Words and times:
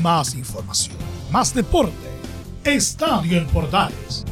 Más 0.00 0.34
información, 0.34 0.96
más 1.30 1.54
deporte. 1.54 1.92
Estadio 2.64 3.38
en 3.38 3.46
Portales. 3.48 4.24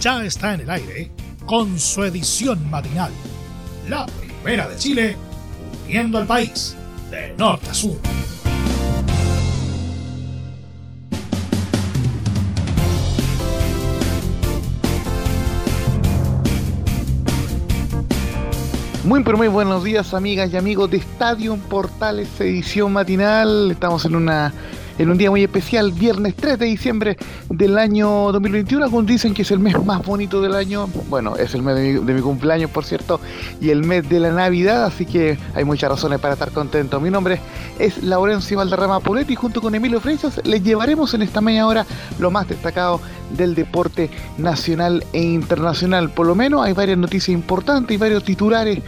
Ya 0.00 0.24
está 0.24 0.54
en 0.54 0.60
el 0.60 0.70
aire 0.70 1.10
con 1.44 1.78
su 1.78 2.04
edición 2.04 2.70
matinal. 2.70 3.10
La 3.88 4.06
primera 4.06 4.68
de 4.68 4.76
Chile, 4.76 5.16
uniendo 5.86 6.18
al 6.18 6.26
país 6.26 6.76
de 7.10 7.34
norte 7.36 7.70
a 7.70 7.74
sur. 7.74 7.98
Muy 19.08 19.24
pero 19.24 19.38
muy 19.38 19.48
buenos 19.48 19.84
días 19.84 20.12
amigas 20.12 20.52
y 20.52 20.58
amigos 20.58 20.90
de 20.90 20.98
Estadio 20.98 21.56
Portales 21.56 22.28
edición 22.40 22.92
matinal. 22.92 23.70
Estamos 23.70 24.04
en 24.04 24.14
una 24.14 24.52
en 24.98 25.10
un 25.10 25.16
día 25.16 25.30
muy 25.30 25.42
especial, 25.44 25.92
viernes 25.92 26.34
3 26.34 26.58
de 26.58 26.66
diciembre 26.66 27.16
del 27.48 27.78
año 27.78 28.32
2021. 28.32 28.84
Algunos 28.84 29.06
dicen 29.06 29.32
que 29.32 29.42
es 29.42 29.50
el 29.50 29.60
mes 29.60 29.82
más 29.84 30.04
bonito 30.04 30.40
del 30.40 30.54
año. 30.54 30.88
Bueno, 31.08 31.36
es 31.36 31.54
el 31.54 31.62
mes 31.62 31.76
de 32.04 32.14
mi, 32.14 32.20
cumpleaños, 32.20 32.70
por 32.70 32.84
cierto, 32.84 33.20
y 33.60 33.70
el 33.70 33.84
mes 33.84 34.08
de 34.08 34.20
la 34.20 34.32
Navidad, 34.32 34.84
así 34.84 35.06
que 35.06 35.38
hay 35.54 35.64
muchas 35.64 35.90
razones 35.90 36.18
para 36.18 36.34
estar 36.34 36.50
contento. 36.50 37.00
Mi 37.00 37.10
nombre 37.10 37.40
es 37.78 38.02
Laurencio 38.02 38.58
Valderrama 38.58 39.00
Poletti 39.00 39.36
junto 39.36 39.60
con 39.60 39.74
Emilio 39.74 40.00
Freitas 40.00 40.40
les 40.44 40.62
llevaremos 40.62 41.14
en 41.14 41.22
esta 41.22 41.40
media 41.40 41.66
hora 41.66 41.86
lo 42.18 42.30
más 42.30 42.48
destacado 42.48 43.00
del 43.36 43.54
deporte 43.54 44.10
nacional 44.36 45.04
e 45.12 45.22
internacional. 45.22 46.10
Por 46.10 46.26
lo 46.26 46.34
menos 46.34 46.64
hay 46.64 46.72
varias 46.72 46.98
noticias 46.98 47.34
importantes 47.34 47.94
y 47.94 47.98
varios 47.98 48.24
titulares 48.24 48.80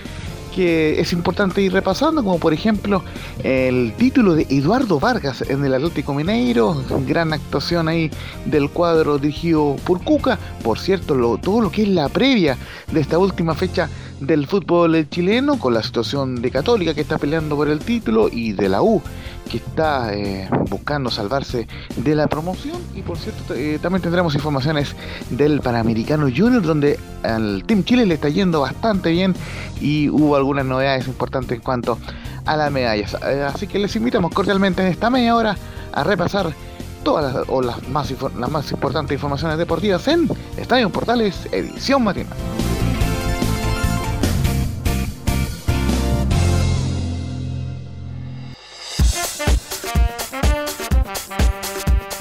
que 0.54 1.00
es 1.00 1.12
importante 1.12 1.62
ir 1.62 1.72
repasando, 1.72 2.22
como 2.22 2.38
por 2.38 2.52
ejemplo 2.52 3.02
el 3.42 3.92
título 3.96 4.34
de 4.34 4.46
Eduardo 4.50 5.00
Vargas 5.00 5.42
en 5.42 5.64
el 5.64 5.74
Atlético 5.74 6.14
Mineiro, 6.14 6.82
gran 7.06 7.32
actuación 7.32 7.88
ahí 7.88 8.10
del 8.44 8.70
cuadro 8.70 9.18
dirigido 9.18 9.76
por 9.84 10.02
Cuca, 10.02 10.38
por 10.62 10.78
cierto, 10.78 11.38
todo 11.42 11.60
lo 11.60 11.70
que 11.70 11.82
es 11.82 11.88
la 11.88 12.08
previa 12.08 12.56
de 12.92 13.00
esta 13.00 13.18
última 13.18 13.54
fecha 13.54 13.88
del 14.20 14.46
fútbol 14.46 15.08
chileno, 15.08 15.58
con 15.58 15.74
la 15.74 15.82
situación 15.82 16.42
de 16.42 16.50
Católica 16.50 16.94
que 16.94 17.00
está 17.00 17.16
peleando 17.16 17.56
por 17.56 17.68
el 17.68 17.78
título 17.78 18.28
y 18.30 18.52
de 18.52 18.68
la 18.68 18.82
U 18.82 19.02
que 19.50 19.58
está 19.58 20.14
eh, 20.14 20.48
buscando 20.68 21.10
salvarse 21.10 21.66
de 21.96 22.14
la 22.14 22.28
promoción. 22.28 22.76
Y 22.94 23.02
por 23.02 23.18
cierto 23.18 23.54
eh, 23.54 23.78
también 23.82 24.02
tendremos 24.02 24.34
informaciones 24.34 24.94
del 25.30 25.60
Panamericano 25.60 26.28
Junior 26.34 26.62
donde 26.62 26.98
al 27.22 27.64
Team 27.66 27.84
Chile 27.84 28.06
le 28.06 28.14
está 28.14 28.28
yendo 28.28 28.60
bastante 28.60 29.10
bien 29.10 29.34
y 29.80 30.08
hubo 30.08 30.36
algunas 30.36 30.64
novedades 30.64 31.06
importantes 31.08 31.56
en 31.56 31.62
cuanto 31.62 31.98
a 32.46 32.56
las 32.56 32.70
medallas 32.70 33.16
eh, 33.26 33.42
así 33.42 33.66
que 33.66 33.78
les 33.78 33.94
invitamos 33.96 34.32
cordialmente 34.32 34.82
en 34.82 34.88
esta 34.88 35.10
media 35.10 35.36
hora 35.36 35.56
a 35.92 36.04
repasar 36.04 36.52
todas 37.02 37.34
las, 37.34 37.44
o 37.48 37.60
las 37.60 37.86
más, 37.88 38.10
las 38.38 38.50
más 38.50 38.70
importantes 38.72 39.14
informaciones 39.14 39.58
deportivas 39.58 40.06
en 40.08 40.28
Estadio 40.56 40.90
Portales 40.90 41.48
edición 41.52 42.04
matinal 42.04 42.36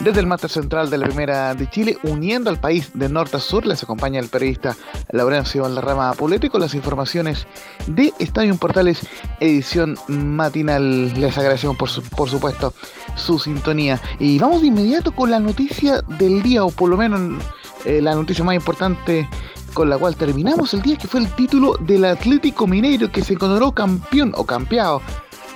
Desde 0.10 0.22
el 0.22 0.26
máster 0.26 0.50
central 0.50 0.90
de 0.90 0.98
la 0.98 1.06
Primera 1.06 1.54
de 1.54 1.70
Chile, 1.70 2.00
uniendo 2.02 2.50
al 2.50 2.60
país 2.60 2.90
de 2.96 3.08
norte 3.10 3.38
a 3.38 3.40
sur, 3.40 3.68
les 3.68 3.84
acompaña 3.84 4.20
el 4.20 4.28
periodista 4.28 4.76
Laurencio 5.12 5.62
Valderrama 5.62 6.12
Polete 6.16 6.50
con 6.50 6.62
las 6.62 6.74
informaciones 6.74 7.46
de 7.86 8.12
Estadio 8.18 8.56
Portales, 8.56 9.06
edición 9.40 10.00
matinal. 10.08 11.14
Les 11.14 11.38
agradecemos 11.38 11.78
por, 11.78 11.90
por 12.10 12.28
supuesto 12.28 12.74
su 13.18 13.38
sintonía. 13.38 14.02
Y 14.18 14.40
vamos 14.40 14.62
de 14.62 14.68
inmediato 14.70 15.12
con 15.12 15.30
la 15.30 15.40
noticia 15.40 16.02
del 16.02 16.42
día, 16.42 16.64
o 16.64 16.72
por 16.72 16.90
lo 16.90 16.98
menos 16.98 17.44
eh, 17.86 18.02
la 18.02 18.16
noticia 18.16 18.44
más 18.44 18.56
importante 18.56 19.30
con 19.76 19.92
la 19.92 20.00
cual 20.00 20.16
terminamos 20.16 20.73
el 20.73 20.82
día, 20.82 20.98
que 20.98 21.08
fue 21.08 21.20
el 21.20 21.32
título 21.36 21.78
del 21.82 22.06
Atlético 22.06 22.66
Mineiro, 22.66 23.12
que 23.12 23.23
se 23.23 23.33
encontró 23.33 23.73
campeón 23.73 24.33
o 24.36 24.44
campeado 24.44 25.04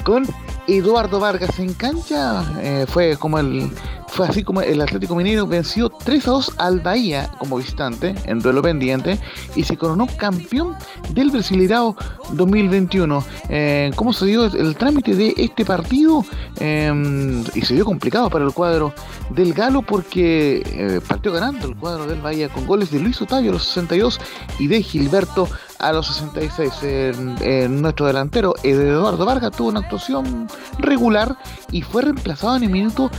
con 0.04 0.28
Eduardo 0.68 1.20
Vargas 1.20 1.58
en 1.58 1.74
cancha. 1.74 2.46
Eh, 2.62 2.86
fue 2.88 3.18
como 3.18 3.40
el 3.40 3.72
fue 4.14 4.28
así 4.28 4.44
como 4.44 4.62
el 4.62 4.80
Atlético 4.80 5.16
Mineiro 5.16 5.48
venció 5.48 5.90
3 5.90 6.28
a 6.28 6.32
2 6.32 6.52
al 6.60 6.80
Bahía 6.82 7.32
como 7.40 7.58
visitante 7.58 8.14
en 8.26 8.40
duelo 8.40 8.62
pendiente 8.62 9.20
y 9.56 9.64
se 9.64 9.76
coronó 9.76 10.06
campeón 10.06 10.76
del 11.10 11.32
Brasileirao 11.32 11.96
2021. 12.34 13.26
Eh, 13.50 13.92
¿Cómo 13.96 14.14
se 14.14 14.28
dio 14.28 14.46
el 14.46 14.76
trámite 14.76 15.16
de 15.16 15.34
este 15.36 15.66
partido? 15.66 16.24
Em, 16.60 17.44
y 17.56 17.62
se 17.62 17.74
dio 17.74 17.86
complicado 17.86 18.30
para 18.30 18.46
el 18.46 18.54
cuadro 18.54 18.94
del 19.32 19.52
Galo 19.52 19.82
porque 19.82 20.62
eh, 20.64 21.02
partió 21.08 21.32
ganando 21.32 21.68
el 21.68 21.76
cuadro 21.76 22.06
del 22.06 22.22
Bahía 22.22 22.50
con 22.50 22.68
goles 22.68 22.92
de 22.92 23.00
Luis 23.00 23.20
Otavio 23.20 23.50
a 23.50 23.54
los 23.54 23.64
62 23.64 24.22
y 24.60 24.68
de 24.68 24.84
Gilberto 24.84 25.50
a 25.80 25.92
los 25.92 26.06
66. 26.08 27.70
nuestro 27.70 28.06
delantero 28.06 28.54
Eduardo 28.64 29.26
Vargas 29.26 29.52
tuvo 29.52 29.70
una 29.70 29.80
actuación 29.80 30.48
regular 30.78 31.36
y 31.72 31.82
fue 31.82 32.04
reemplazado 32.04 32.56
en 32.56 32.64
el 32.64 32.70
minuto 32.70 33.10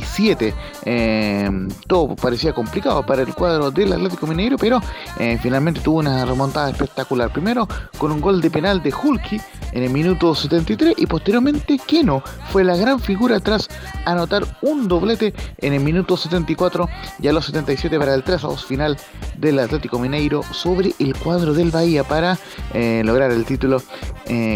67. 0.00 0.54
Eh, 0.84 1.50
todo 1.86 2.16
parecía 2.16 2.52
complicado 2.52 3.04
para 3.04 3.22
el 3.22 3.34
cuadro 3.34 3.70
del 3.70 3.92
Atlético 3.92 4.26
Mineiro, 4.26 4.56
pero 4.56 4.80
eh, 5.18 5.38
finalmente 5.42 5.80
tuvo 5.80 5.98
una 5.98 6.24
remontada 6.24 6.70
espectacular. 6.70 7.32
Primero 7.32 7.68
con 7.98 8.12
un 8.12 8.20
gol 8.20 8.40
de 8.40 8.50
penal 8.50 8.82
de 8.82 8.92
Hulky 8.92 9.40
en 9.76 9.82
el 9.82 9.90
minuto 9.90 10.34
73 10.34 10.94
y 10.96 11.06
posteriormente 11.06 11.78
Keno 11.86 12.22
fue 12.50 12.64
la 12.64 12.76
gran 12.76 12.98
figura 12.98 13.40
tras 13.40 13.68
anotar 14.06 14.44
un 14.62 14.88
doblete 14.88 15.34
en 15.58 15.74
el 15.74 15.80
minuto 15.80 16.16
74 16.16 16.88
y 17.20 17.28
a 17.28 17.32
los 17.34 17.44
77 17.44 17.98
para 17.98 18.14
el 18.14 18.24
3 18.24 18.40
2 18.40 18.64
final 18.64 18.96
del 19.36 19.58
Atlético 19.58 19.98
Mineiro 19.98 20.42
sobre 20.42 20.94
el 20.98 21.14
cuadro 21.14 21.52
del 21.52 21.70
Bahía 21.70 22.04
para 22.04 22.38
eh, 22.72 23.02
lograr 23.04 23.30
el 23.30 23.44
título 23.44 23.82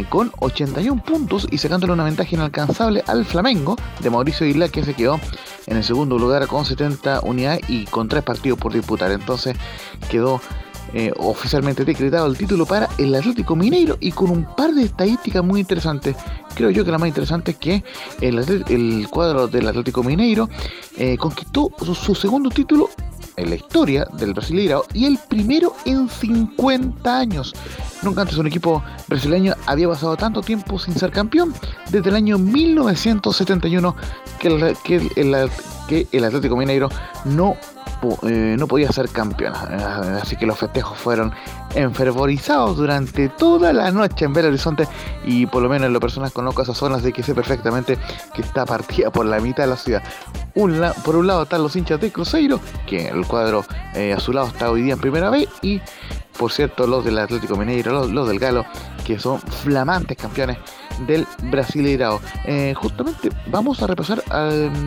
con 0.08 0.32
81 0.41 1.04
puntos 1.04 1.47
y 1.50 1.58
sacándole 1.58 1.92
una 1.92 2.02
ventaja 2.02 2.34
inalcanzable 2.34 3.04
al 3.06 3.25
Flamengo 3.25 3.76
de 4.00 4.10
Mauricio 4.10 4.47
Isla 4.47 4.69
que 4.69 4.82
se 4.82 4.94
quedó 4.94 5.20
en 5.66 5.76
el 5.76 5.84
segundo 5.84 6.19
lugar 6.19 6.47
con 6.48 6.64
70 6.64 7.20
unidades 7.20 7.60
y 7.69 7.84
con 7.84 8.08
tres 8.08 8.25
partidos 8.25 8.58
por 8.58 8.72
disputar. 8.72 9.12
Entonces 9.12 9.56
quedó 10.10 10.41
eh, 10.92 11.12
oficialmente 11.16 11.84
decretado 11.84 12.26
el 12.26 12.36
título 12.36 12.66
para 12.66 12.88
el 12.98 13.14
Atlético 13.14 13.54
Mineiro 13.54 13.96
y 14.00 14.12
con 14.12 14.30
un 14.30 14.44
par 14.56 14.72
de 14.72 14.82
estadísticas 14.82 15.44
muy 15.44 15.60
interesantes. 15.60 16.16
Creo 16.54 16.70
yo 16.70 16.84
que 16.84 16.90
la 16.90 16.98
más 16.98 17.08
interesante 17.08 17.52
es 17.52 17.56
que 17.58 17.84
el, 18.20 19.08
cuadro 19.08 19.46
del 19.46 19.68
Atlético 19.68 20.02
Mineiro 20.02 20.48
eh, 20.96 21.16
conquistó 21.16 21.70
su, 21.94 22.14
segundo 22.14 22.50
título 22.50 22.90
en 23.36 23.50
la 23.50 23.56
historia 23.56 24.06
del 24.18 24.34
Brasileirao 24.34 24.84
y 24.92 25.06
el 25.06 25.18
primero 25.28 25.74
en 25.84 26.08
50 26.08 27.18
años. 27.18 27.54
Nunca 28.02 28.22
antes 28.22 28.36
un 28.38 28.46
equipo 28.46 28.82
brasileño 29.08 29.54
había 29.66 29.88
pasado 29.88 30.16
tanto 30.16 30.40
tiempo 30.42 30.78
sin 30.78 30.94
ser 30.94 31.10
campeón, 31.10 31.54
desde 31.90 32.10
el 32.10 32.16
año 32.16 32.38
1971 32.38 33.94
que 34.38 34.48
el, 34.48 34.76
que 34.82 34.96
el, 35.16 35.50
Atlético 36.24 36.56
Mineiro 36.56 36.88
no, 37.24 37.56
eh, 38.22 38.56
no 38.58 38.66
podía 38.66 38.90
ser 38.92 39.08
campeón. 39.08 39.54
Así 39.54 40.36
que 40.36 40.46
los 40.46 40.58
festejos 40.58 40.98
fueron 40.98 41.32
enfervorizados 41.74 42.76
durante 42.76 43.28
toda 43.28 43.72
la 43.72 43.90
noche 43.90 44.24
en 44.24 44.32
Belo 44.32 44.48
Horizonte 44.48 44.88
y 45.24 45.46
por 45.46 45.62
lo 45.62 45.68
menos 45.68 45.86
en 45.86 45.92
lo 45.92 46.00
personal 46.00 46.32
conozco 46.32 46.62
esas 46.62 46.76
zonas 46.76 47.02
de 47.02 47.12
que 47.12 47.22
sé 47.22 47.34
perfectamente 47.34 47.98
que 48.34 48.42
está 48.42 48.66
partida 48.66 49.10
por 49.10 49.26
la 49.26 49.40
mitad 49.40 49.64
de 49.64 49.70
la 49.70 49.76
ciudad. 49.76 50.02
por 51.04 51.16
un 51.16 51.26
lado 51.26 51.42
están 51.44 51.62
los 51.62 51.76
hinchas 51.76 52.00
de 52.00 52.10
Cruzeiro, 52.10 52.60
que 52.86 53.08
el 53.08 53.26
cuadro 53.26 53.64
eh, 53.94 54.12
a 54.12 54.20
su 54.20 54.32
lado 54.32 54.48
está 54.48 54.70
hoy 54.70 54.82
día 54.82 54.94
en 54.94 55.00
primera 55.00 55.30
vez 55.30 55.48
y 55.62 55.80
por 56.40 56.52
cierto, 56.52 56.86
los 56.86 57.04
del 57.04 57.18
Atlético 57.18 57.54
Mineiro, 57.54 58.06
los, 58.06 58.26
del 58.26 58.38
Galo, 58.38 58.64
que 59.04 59.18
son 59.18 59.38
flamantes 59.38 60.16
campeones 60.16 60.56
del 61.06 61.27
Brasileirao. 61.50 62.21
Eh, 62.44 62.75
justamente 62.77 63.31
vamos 63.47 63.83
a 63.83 63.87
repasar 63.87 64.22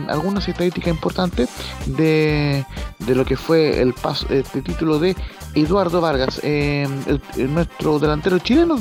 algunas 0.08 0.48
estadísticas 0.48 0.88
importantes 0.88 1.48
de, 1.86 2.64
lo 3.06 3.24
que 3.24 3.36
fue 3.36 3.80
el 3.80 3.94
paso, 3.94 4.26
este 4.30 4.62
título 4.62 4.98
de 4.98 5.16
Eduardo 5.54 6.00
Vargas, 6.00 6.40
eh, 6.42 6.88
nuestro 7.36 7.98
delantero 7.98 8.38
chileno 8.38 8.78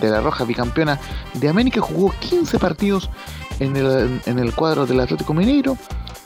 de 0.00 0.10
la 0.10 0.20
Roja 0.20 0.44
bicampeona 0.44 0.98
de 1.34 1.48
América, 1.48 1.80
jugó 1.80 2.12
15 2.20 2.58
partidos 2.58 3.10
en 3.60 3.76
el, 3.76 4.20
en 4.26 4.38
el 4.38 4.54
cuadro 4.54 4.86
del 4.86 5.00
Atlético 5.00 5.34
Mineiro 5.34 5.76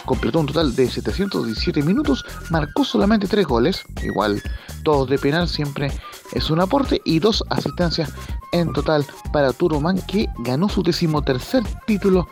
completó 0.06 0.40
un 0.40 0.46
total 0.46 0.74
de 0.74 0.88
717 0.88 1.82
minutos, 1.82 2.24
marcó 2.48 2.84
solamente 2.84 3.26
3 3.26 3.46
goles, 3.46 3.84
igual 4.02 4.40
todos 4.82 5.10
de 5.10 5.18
penal 5.18 5.48
siempre 5.48 5.90
es 6.32 6.48
un 6.48 6.60
aporte, 6.60 7.02
y 7.04 7.18
dos 7.18 7.44
asistencias 7.50 8.12
en 8.60 8.72
total 8.72 9.04
para 9.32 9.52
Turoman 9.52 10.00
que 10.06 10.28
ganó 10.38 10.68
su 10.68 10.82
decimotercer 10.82 11.62
título 11.86 12.28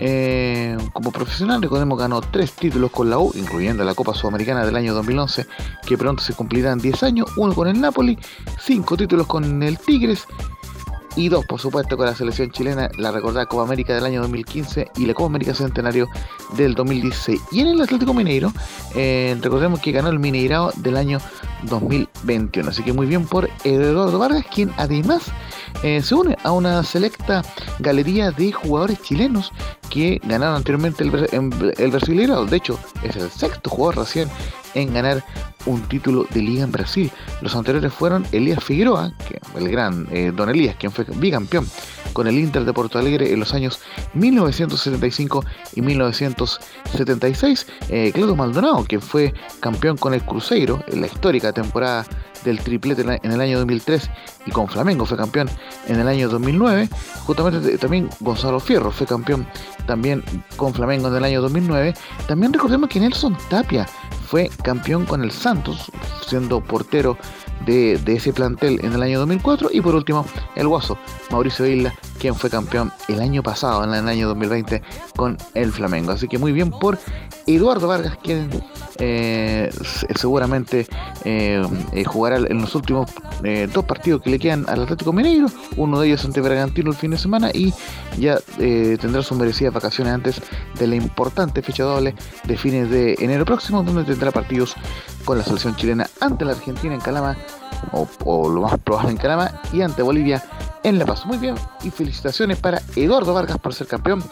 eh, 0.00 0.76
como 0.92 1.12
profesional. 1.12 1.62
Recordemos 1.62 1.98
ganó 1.98 2.20
tres 2.20 2.52
títulos 2.52 2.90
con 2.90 3.10
la 3.10 3.18
U, 3.18 3.32
incluyendo 3.34 3.84
la 3.84 3.94
Copa 3.94 4.14
Sudamericana 4.14 4.64
del 4.64 4.76
año 4.76 4.94
2011, 4.94 5.46
que 5.86 5.98
pronto 5.98 6.22
se 6.22 6.34
cumplirán 6.34 6.78
10 6.78 7.02
años, 7.02 7.30
uno 7.36 7.54
con 7.54 7.68
el 7.68 7.80
Napoli, 7.80 8.18
cinco 8.60 8.96
títulos 8.96 9.26
con 9.26 9.62
el 9.62 9.78
Tigres 9.78 10.26
y 11.18 11.28
dos, 11.28 11.44
por 11.46 11.60
supuesto, 11.60 11.96
con 11.96 12.06
la 12.06 12.14
selección 12.14 12.50
chilena, 12.52 12.88
la 12.96 13.10
recordada 13.10 13.46
Copa 13.46 13.64
América 13.64 13.92
del 13.92 14.04
año 14.04 14.20
2015 14.20 14.88
y 14.96 15.06
la 15.06 15.14
Copa 15.14 15.26
América 15.26 15.52
Centenario 15.52 16.08
del 16.56 16.74
2016. 16.74 17.40
Y 17.50 17.60
en 17.60 17.66
el 17.66 17.80
Atlético 17.80 18.14
Mineiro, 18.14 18.52
eh, 18.94 19.36
recordemos 19.40 19.80
que 19.80 19.90
ganó 19.90 20.10
el 20.10 20.20
Mineirao 20.20 20.70
del 20.76 20.96
año 20.96 21.18
2021. 21.64 22.70
Así 22.70 22.84
que 22.84 22.92
muy 22.92 23.06
bien 23.06 23.26
por 23.26 23.50
Eduardo 23.64 24.16
Vargas, 24.16 24.44
quien 24.54 24.70
además 24.76 25.22
eh, 25.82 26.02
se 26.02 26.14
une 26.14 26.36
a 26.42 26.52
una 26.52 26.82
selecta 26.82 27.42
galería 27.78 28.30
de 28.30 28.52
jugadores 28.52 29.00
chilenos 29.02 29.52
que 29.90 30.20
ganaron 30.24 30.56
anteriormente 30.56 31.04
el, 31.04 31.74
el 31.78 32.50
De 32.50 32.56
hecho, 32.56 32.78
es 33.02 33.16
el 33.16 33.30
sexto 33.30 33.70
jugador 33.70 33.98
recién 33.98 34.28
en 34.74 34.92
ganar 34.92 35.24
un 35.66 35.82
título 35.82 36.26
de 36.30 36.40
liga 36.40 36.64
en 36.64 36.72
Brasil. 36.72 37.10
Los 37.40 37.54
anteriores 37.54 37.92
fueron 37.92 38.26
Elías 38.32 38.62
Figueroa, 38.62 39.12
que, 39.28 39.40
el 39.58 39.68
gran 39.68 40.06
eh, 40.10 40.32
Don 40.34 40.48
Elías, 40.48 40.76
quien 40.76 40.92
fue 40.92 41.04
bicampeón 41.04 41.66
con 42.12 42.26
el 42.26 42.38
Inter 42.38 42.64
de 42.64 42.72
Porto 42.72 42.98
Alegre 42.98 43.32
en 43.32 43.40
los 43.40 43.54
años 43.54 43.80
1975 44.14 45.44
y 45.74 45.82
1976. 45.82 47.66
Eh, 47.90 48.10
Claudio 48.14 48.36
Maldonado, 48.36 48.84
quien 48.84 49.02
fue 49.02 49.34
campeón 49.60 49.96
con 49.96 50.14
el 50.14 50.22
Cruzeiro 50.22 50.82
en 50.86 51.00
la 51.00 51.06
histórica 51.06 51.52
temporada 51.52 52.06
del 52.44 52.60
triplete 52.60 53.02
en 53.02 53.32
el 53.32 53.40
año 53.40 53.58
2003 53.58 54.10
y 54.46 54.50
con 54.50 54.68
Flamengo 54.68 55.06
fue 55.06 55.16
campeón 55.16 55.48
en 55.86 56.00
el 56.00 56.08
año 56.08 56.28
2009. 56.28 56.88
Justamente 57.24 57.78
también 57.78 58.08
Gonzalo 58.20 58.60
Fierro 58.60 58.90
fue 58.90 59.06
campeón 59.06 59.46
también 59.86 60.22
con 60.56 60.74
Flamengo 60.74 61.08
en 61.08 61.16
el 61.16 61.24
año 61.24 61.42
2009. 61.42 61.94
También 62.26 62.52
recordemos 62.52 62.88
que 62.88 63.00
Nelson 63.00 63.36
Tapia 63.48 63.86
fue 64.28 64.50
campeón 64.62 65.06
con 65.06 65.24
el 65.24 65.30
Santos, 65.30 65.90
siendo 66.26 66.62
portero 66.62 67.16
de, 67.64 68.00
ese 68.06 68.32
plantel 68.32 68.78
en 68.82 68.92
el 68.92 69.02
año 69.02 69.18
2004. 69.20 69.70
Y 69.72 69.80
por 69.80 69.94
último, 69.94 70.26
el 70.54 70.68
Guaso, 70.68 70.98
Mauricio 71.30 71.66
Isla, 71.66 71.94
quien 72.18 72.34
fue 72.34 72.50
campeón 72.50 72.92
el 73.08 73.20
año 73.20 73.42
pasado, 73.42 73.84
en 73.84 73.94
el 73.94 74.08
año 74.08 74.28
2020, 74.28 74.82
con 75.16 75.36
el 75.54 75.72
Flamengo. 75.72 76.12
Así 76.12 76.28
que 76.28 76.38
muy 76.38 76.52
bien 76.52 76.70
por 76.70 76.98
Eduardo 77.46 77.88
Vargas, 77.88 78.18
quien 78.22 78.50
eh, 78.98 79.70
seguramente 80.16 80.86
eh, 81.24 81.62
eh, 81.92 82.04
jugará 82.04 82.36
en 82.36 82.60
los 82.60 82.74
últimos 82.74 83.10
dos 83.72 83.84
partidos 83.84 84.22
que 84.22 84.30
le 84.30 84.38
quedan 84.38 84.64
al 84.68 84.82
Atlético 84.82 85.12
Mineiro, 85.12 85.46
uno 85.76 86.00
de 86.00 86.08
ellos 86.08 86.24
ante 86.24 86.40
Bragantino 86.40 86.90
el 86.90 86.96
fin 86.96 87.12
de 87.12 87.18
semana 87.18 87.50
y 87.54 87.72
ya 88.18 88.38
tendrá 88.56 89.22
sus 89.22 89.38
merecidas 89.38 89.72
vacaciones 89.72 90.12
antes 90.12 90.42
de 90.78 90.86
la 90.88 90.96
importante 90.96 91.62
fecha 91.62 91.84
doble 91.84 92.14
de 92.44 92.56
fines 92.56 92.90
de 92.90 93.14
enero 93.20 93.44
próximo, 93.44 93.84
donde 93.84 94.02
tendrá 94.02 94.32
partidos 94.32 94.74
con 95.24 95.38
la 95.38 95.44
selección 95.44 95.76
chilena 95.76 96.08
ante 96.20 96.44
la 96.44 96.52
Argentina 96.52 96.94
en 96.94 97.00
Calama, 97.00 97.36
o, 97.92 98.48
lo 98.48 98.62
más 98.62 98.78
probable 98.78 99.10
en 99.10 99.16
Calama, 99.16 99.60
y 99.72 99.82
ante 99.82 100.02
Bolivia 100.02 100.42
en 100.82 100.98
La 100.98 101.06
Paz. 101.06 101.26
Muy 101.26 101.38
bien, 101.38 101.54
y 101.82 101.90
felicitaciones 101.90 102.58
para 102.58 102.80
Eduardo 102.96 103.34
Vargas 103.34 103.58
por 103.58 103.74
ser 103.74 103.86
campeón 103.86 104.22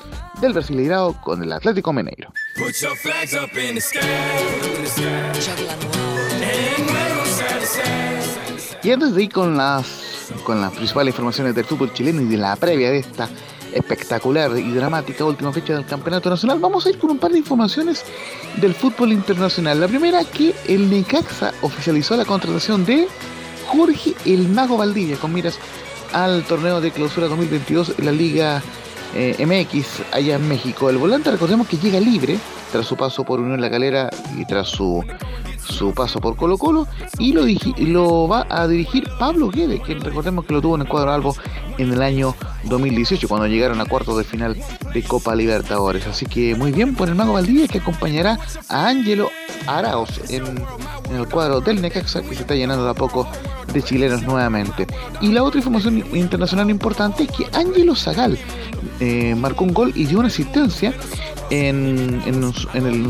del 0.41 0.53
Brasileirado 0.53 1.15
con 1.21 1.43
el 1.43 1.53
Atlético 1.53 1.93
Mineiro. 1.93 2.33
Y 8.83 8.91
antes 8.93 9.15
de 9.15 9.23
ir 9.23 9.33
con 9.33 9.57
las, 9.57 10.33
con 10.45 10.61
las 10.61 10.73
principales 10.73 11.13
informaciones 11.13 11.55
del 11.55 11.65
fútbol 11.65 11.93
chileno 11.93 12.23
y 12.23 12.27
de 12.27 12.37
la 12.37 12.55
previa 12.57 12.91
de 12.91 12.99
esta 12.99 13.29
espectacular 13.73 14.57
y 14.57 14.71
dramática 14.73 15.25
última 15.25 15.53
fecha 15.53 15.75
del 15.75 15.85
Campeonato 15.85 16.31
Nacional, 16.31 16.59
vamos 16.59 16.87
a 16.87 16.91
ir 16.91 16.99
con 16.99 17.11
un 17.11 17.19
par 17.19 17.31
de 17.31 17.39
informaciones 17.39 18.05
del 18.57 18.75
fútbol 18.75 19.13
internacional. 19.13 19.81
La 19.81 19.89
primera, 19.89 20.25
que 20.25 20.55
el 20.67 20.89
Necaxa 20.91 21.53
oficializó 21.63 22.17
la 22.17 22.25
contratación 22.25 22.85
de 22.85 23.09
Jorge 23.67 24.15
El 24.25 24.49
Mago 24.49 24.77
Valdivia 24.77 25.17
con 25.17 25.33
miras 25.33 25.59
al 26.13 26.45
torneo 26.45 26.81
de 26.81 26.91
clausura 26.91 27.29
2022 27.29 27.95
en 27.99 28.05
la 28.07 28.13
Liga 28.13 28.63
eh, 29.15 29.37
MX 29.47 30.03
allá 30.13 30.37
en 30.37 30.49
México. 30.49 30.91
El 30.91 30.99
volante, 30.99 31.31
recordemos 31.31 31.67
que 31.67 31.77
llega 31.77 32.01
libre 32.01 32.39
tras 32.73 32.87
su 32.87 32.97
paso 32.97 33.25
por 33.25 33.41
Unión 33.41 33.61
La 33.61 33.71
Calera 33.71 34.11
y 34.37 34.45
tras 34.45 34.69
su 34.69 35.05
su 35.67 35.93
paso 35.93 36.21
por 36.21 36.37
Colo 36.37 36.59
Colo 36.59 36.87
y 37.19 37.33
lo, 37.33 37.45
lo 37.79 38.29
va 38.29 38.47
a 38.49 38.67
dirigir 38.69 39.09
Pablo 39.19 39.51
Guedes, 39.51 39.81
quien 39.83 40.01
recordemos 40.01 40.45
que 40.45 40.53
lo 40.53 40.63
tuvo 40.63 40.77
en 40.77 40.83
el 40.83 40.89
cuadro 40.89 41.13
Albo 41.13 41.37
en 41.79 41.93
el 41.93 42.03
año 42.03 42.35
2018 42.65 43.29
cuando 43.29 43.47
llegaron 43.47 43.81
a 43.81 43.87
cuartos 43.87 44.19
de 44.19 44.25
final 44.25 44.57
de 44.93 45.03
Copa 45.03 45.35
Libertadores. 45.35 46.07
Así 46.07 46.27
que 46.27 46.55
muy 46.55 46.73
bien 46.73 46.95
por 46.95 47.09
el 47.09 47.15
Mago 47.15 47.35
Valdivia 47.35 47.69
que 47.69 47.79
acompañará 47.79 48.39
a 48.69 48.89
Ángelo 48.89 49.31
Araos 49.67 50.21
en, 50.29 50.45
el 51.15 51.29
cuadro 51.29 51.61
del 51.61 51.81
Necaxa 51.81 52.23
que 52.23 52.35
se 52.35 52.43
está 52.43 52.55
llenando 52.55 52.85
de 52.85 52.91
a 52.91 52.95
poco 52.95 53.29
de 53.73 53.83
chilenos 53.83 54.23
nuevamente. 54.23 54.87
Y 55.21 55.29
la 55.29 55.43
otra 55.43 55.59
información 55.59 56.05
internacional 56.15 56.71
importante 56.71 57.25
es 57.25 57.31
que 57.31 57.47
Ángelo 57.53 57.95
Zagal 57.95 58.39
eh, 59.01 59.35
marcó 59.35 59.65
un 59.65 59.75
gol 59.75 59.93
y 59.95 60.07
dio 60.07 60.19
una 60.19 60.29
asistencia 60.29 60.93
en, 61.51 62.53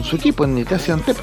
su 0.05 0.17
equipo, 0.17 0.45
en 0.45 0.59
el 0.59 0.67
Antep 0.69 1.17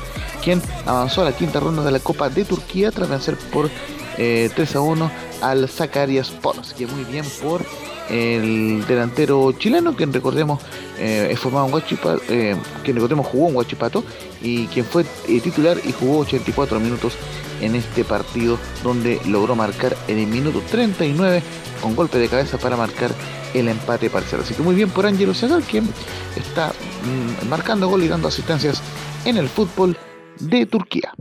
quien 0.44 0.62
avanzó 0.86 1.22
a 1.22 1.26
la 1.26 1.32
quinta 1.32 1.60
ronda 1.60 1.84
de 1.84 1.92
la 1.92 2.00
Copa 2.00 2.30
de 2.30 2.44
Turquía 2.44 2.92
tras 2.92 3.10
vencer 3.10 3.38
por 3.52 3.70
3 4.16 4.18
eh, 4.18 4.52
a 4.76 4.80
1 4.82 5.12
al 5.44 5.68
Zacarias 5.68 6.30
Poros, 6.30 6.74
que 6.74 6.88
muy 6.88 7.04
bien 7.04 7.26
por 7.42 7.64
el 8.10 8.86
delantero 8.88 9.52
chileno, 9.54 9.96
quien 9.96 10.14
recordemos 10.14 10.62
eh, 10.98 11.36
formado 11.38 11.66
en 11.66 11.72
Guachipato, 11.72 12.22
eh, 12.30 12.56
recordemos 12.86 13.28
jugó 13.28 13.50
en 13.50 13.54
Guachipato 13.56 14.04
y 14.42 14.68
quien 14.68 14.86
fue 14.86 15.04
titular 15.26 15.78
y 15.84 15.92
jugó 15.92 16.20
84 16.20 16.80
minutos 16.80 17.14
en 17.62 17.76
este 17.76 18.04
partido 18.04 18.58
donde 18.84 19.20
logró 19.28 19.56
marcar 19.56 19.96
en 20.08 20.20
el 20.20 20.28
minuto 20.28 20.62
39 20.70 21.42
con 21.82 21.96
golpe 21.96 22.18
de 22.18 22.30
cabeza 22.30 22.58
para 22.58 22.78
marcar 22.78 23.12
el 23.54 23.68
empate 23.68 24.10
parcial. 24.10 24.42
Así 24.42 24.54
que 24.54 24.64
muy 24.64 24.76
bien 24.76 24.90
por 24.90 25.06
Ángelo 25.06 25.34
Zagal, 25.34 25.64
quien 25.64 25.88
está 26.36 26.70
mm, 26.70 27.50
marcando 27.50 27.88
gol 27.88 28.04
y 28.04 28.08
dando 28.08 28.28
asistencias 28.28 28.82
en 29.26 29.38
el 29.38 29.48
fútbol 29.50 29.98
de 30.40 30.66
Turquía. 30.66 31.14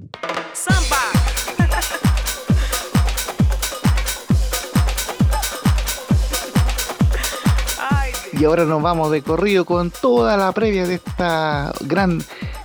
Y 8.42 8.44
ahora 8.44 8.64
nos 8.64 8.82
vamos 8.82 9.12
de 9.12 9.22
corrido 9.22 9.64
con 9.64 9.92
toda 9.92 10.36
la 10.36 10.50
previa 10.50 10.84
de 10.84 10.96
esta 10.96 11.72
gran 11.82 12.20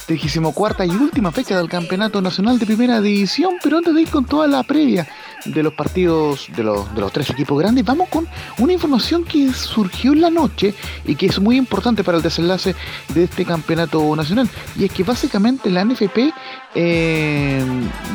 34 0.08 0.86
y 0.86 0.90
última 0.90 1.32
fecha 1.32 1.56
del 1.56 1.70
Campeonato 1.70 2.20
Nacional 2.20 2.58
de 2.58 2.66
Primera 2.66 3.00
División, 3.00 3.58
pero 3.62 3.78
antes 3.78 3.94
de 3.94 4.02
ir 4.02 4.10
con 4.10 4.26
toda 4.26 4.48
la 4.48 4.64
previa 4.64 5.08
de 5.46 5.62
los 5.62 5.74
partidos 5.74 6.48
de 6.56 6.64
los, 6.64 6.96
de 6.96 7.02
los 7.02 7.12
tres 7.12 7.30
equipos 7.30 7.60
grandes, 7.60 7.86
vamos 7.86 8.10
con 8.10 8.28
una 8.58 8.74
información 8.74 9.24
que 9.24 9.54
surgió 9.54 10.14
en 10.14 10.22
la 10.22 10.32
noche 10.32 10.74
y 11.06 11.14
que 11.14 11.28
es 11.28 11.40
muy 11.40 11.58
importante 11.58 12.04
para 12.04 12.18
el 12.18 12.24
desenlace 12.24 12.74
de 13.14 13.26
este 13.26 13.46
campeonato 13.46 14.16
nacional. 14.16 14.50
Y 14.80 14.86
es 14.86 14.92
que 14.92 15.04
básicamente 15.04 15.70
la 15.70 15.86
NFP 15.86 16.34
eh, 16.74 17.64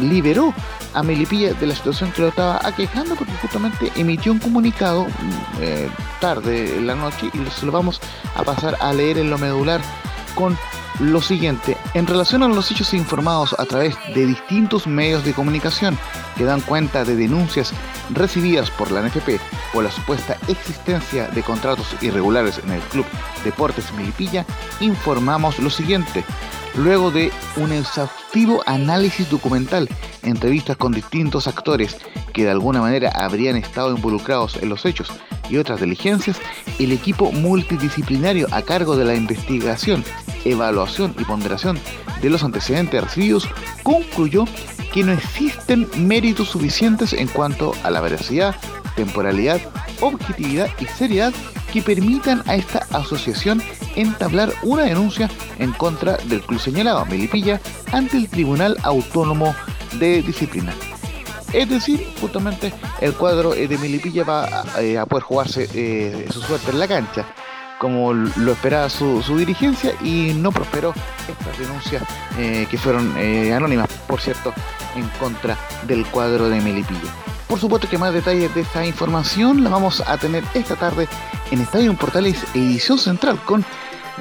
liberó 0.00 0.52
a 0.94 1.02
Melipilla 1.02 1.54
de 1.54 1.66
la 1.66 1.74
situación 1.74 2.12
que 2.12 2.22
lo 2.22 2.28
estaba 2.28 2.60
aquejando 2.62 3.14
porque 3.14 3.32
justamente 3.40 3.92
emitió 3.96 4.32
un 4.32 4.38
comunicado 4.38 5.06
eh, 5.60 5.88
tarde 6.20 6.76
en 6.76 6.86
la 6.86 6.94
noche 6.94 7.30
y 7.32 7.50
se 7.50 7.66
lo 7.66 7.72
vamos 7.72 8.00
a 8.34 8.42
pasar 8.42 8.76
a 8.80 8.92
leer 8.92 9.18
en 9.18 9.30
lo 9.30 9.38
medular 9.38 9.80
con 10.34 10.56
lo 11.00 11.20
siguiente, 11.20 11.76
en 11.94 12.06
relación 12.06 12.42
a 12.42 12.48
los 12.48 12.70
hechos 12.70 12.94
informados 12.94 13.54
a 13.58 13.64
través 13.64 13.96
de 14.14 14.26
distintos 14.26 14.86
medios 14.86 15.24
de 15.24 15.32
comunicación 15.32 15.98
que 16.36 16.44
dan 16.44 16.60
cuenta 16.60 17.04
de 17.04 17.16
denuncias 17.16 17.72
recibidas 18.10 18.70
por 18.70 18.90
la 18.90 19.02
NFP 19.02 19.40
por 19.72 19.84
la 19.84 19.90
supuesta 19.90 20.36
existencia 20.48 21.28
de 21.28 21.42
contratos 21.42 21.86
irregulares 22.02 22.60
en 22.62 22.72
el 22.72 22.80
Club 22.82 23.06
Deportes 23.42 23.92
Milipilla, 23.94 24.44
informamos 24.80 25.58
lo 25.58 25.70
siguiente. 25.70 26.24
Luego 26.74 27.10
de 27.10 27.30
un 27.56 27.72
exhaustivo 27.72 28.62
análisis 28.66 29.28
documental, 29.28 29.88
entrevistas 30.22 30.76
con 30.76 30.92
distintos 30.92 31.46
actores 31.46 31.96
que 32.32 32.44
de 32.44 32.50
alguna 32.50 32.80
manera 32.80 33.10
habrían 33.14 33.56
estado 33.56 33.94
involucrados 33.94 34.56
en 34.56 34.68
los 34.68 34.86
hechos 34.86 35.12
y 35.50 35.58
otras 35.58 35.80
diligencias, 35.80 36.40
el 36.78 36.92
equipo 36.92 37.30
multidisciplinario 37.30 38.46
a 38.52 38.62
cargo 38.62 38.96
de 38.96 39.04
la 39.04 39.14
investigación 39.14 40.02
evaluación 40.44 41.14
y 41.18 41.24
ponderación 41.24 41.78
de 42.20 42.30
los 42.30 42.42
antecedentes 42.42 43.02
recibidos, 43.02 43.48
concluyó 43.82 44.44
que 44.92 45.04
no 45.04 45.12
existen 45.12 45.88
méritos 45.96 46.48
suficientes 46.48 47.12
en 47.12 47.28
cuanto 47.28 47.72
a 47.82 47.90
la 47.90 48.00
veracidad, 48.00 48.54
temporalidad, 48.96 49.60
objetividad 50.02 50.68
y 50.78 50.84
seriedad 50.86 51.32
que 51.72 51.80
permitan 51.80 52.42
a 52.46 52.54
esta 52.54 52.86
asociación 52.90 53.62
entablar 53.96 54.52
una 54.62 54.82
denuncia 54.82 55.30
en 55.58 55.72
contra 55.72 56.18
del 56.18 56.42
club 56.42 56.60
señalado, 56.60 57.06
Melipilla, 57.06 57.60
ante 57.92 58.18
el 58.18 58.28
Tribunal 58.28 58.76
Autónomo 58.82 59.54
de 59.98 60.22
Disciplina. 60.22 60.74
Es 61.52 61.68
decir, 61.68 62.06
justamente 62.20 62.72
el 63.00 63.14
cuadro 63.14 63.52
de 63.52 63.78
Melipilla 63.78 64.24
va 64.24 64.44
a, 64.44 64.82
eh, 64.82 65.02
poder 65.08 65.22
jugarse 65.22 65.68
eh, 65.74 66.26
su 66.30 66.40
suerte 66.42 66.70
en 66.70 66.78
la 66.78 66.88
cancha 66.88 67.26
como 67.82 68.12
lo 68.12 68.52
esperaba 68.52 68.88
su, 68.88 69.20
dirigencia 69.36 69.92
y 70.04 70.34
no 70.34 70.52
prosperó 70.52 70.94
estas 71.28 71.58
denuncias 71.58 72.04
eh, 72.38 72.64
que 72.70 72.78
fueron 72.78 73.12
eh, 73.18 73.52
anónimas, 73.52 73.88
por 74.06 74.20
cierto, 74.20 74.54
en 74.94 75.08
contra 75.18 75.58
del 75.82 76.06
cuadro 76.06 76.48
de 76.48 76.60
Melipilla. 76.60 77.10
Por 77.52 77.60
supuesto 77.60 77.86
que 77.86 77.98
más 77.98 78.14
detalles 78.14 78.54
de 78.54 78.62
esta 78.62 78.86
información 78.86 79.62
la 79.62 79.68
vamos 79.68 80.02
a 80.06 80.16
tener 80.16 80.42
esta 80.54 80.74
tarde 80.74 81.06
en 81.50 81.60
Estadio 81.60 81.92
Portales 81.92 82.42
Edición 82.54 82.96
Central 82.96 83.38
con 83.44 83.62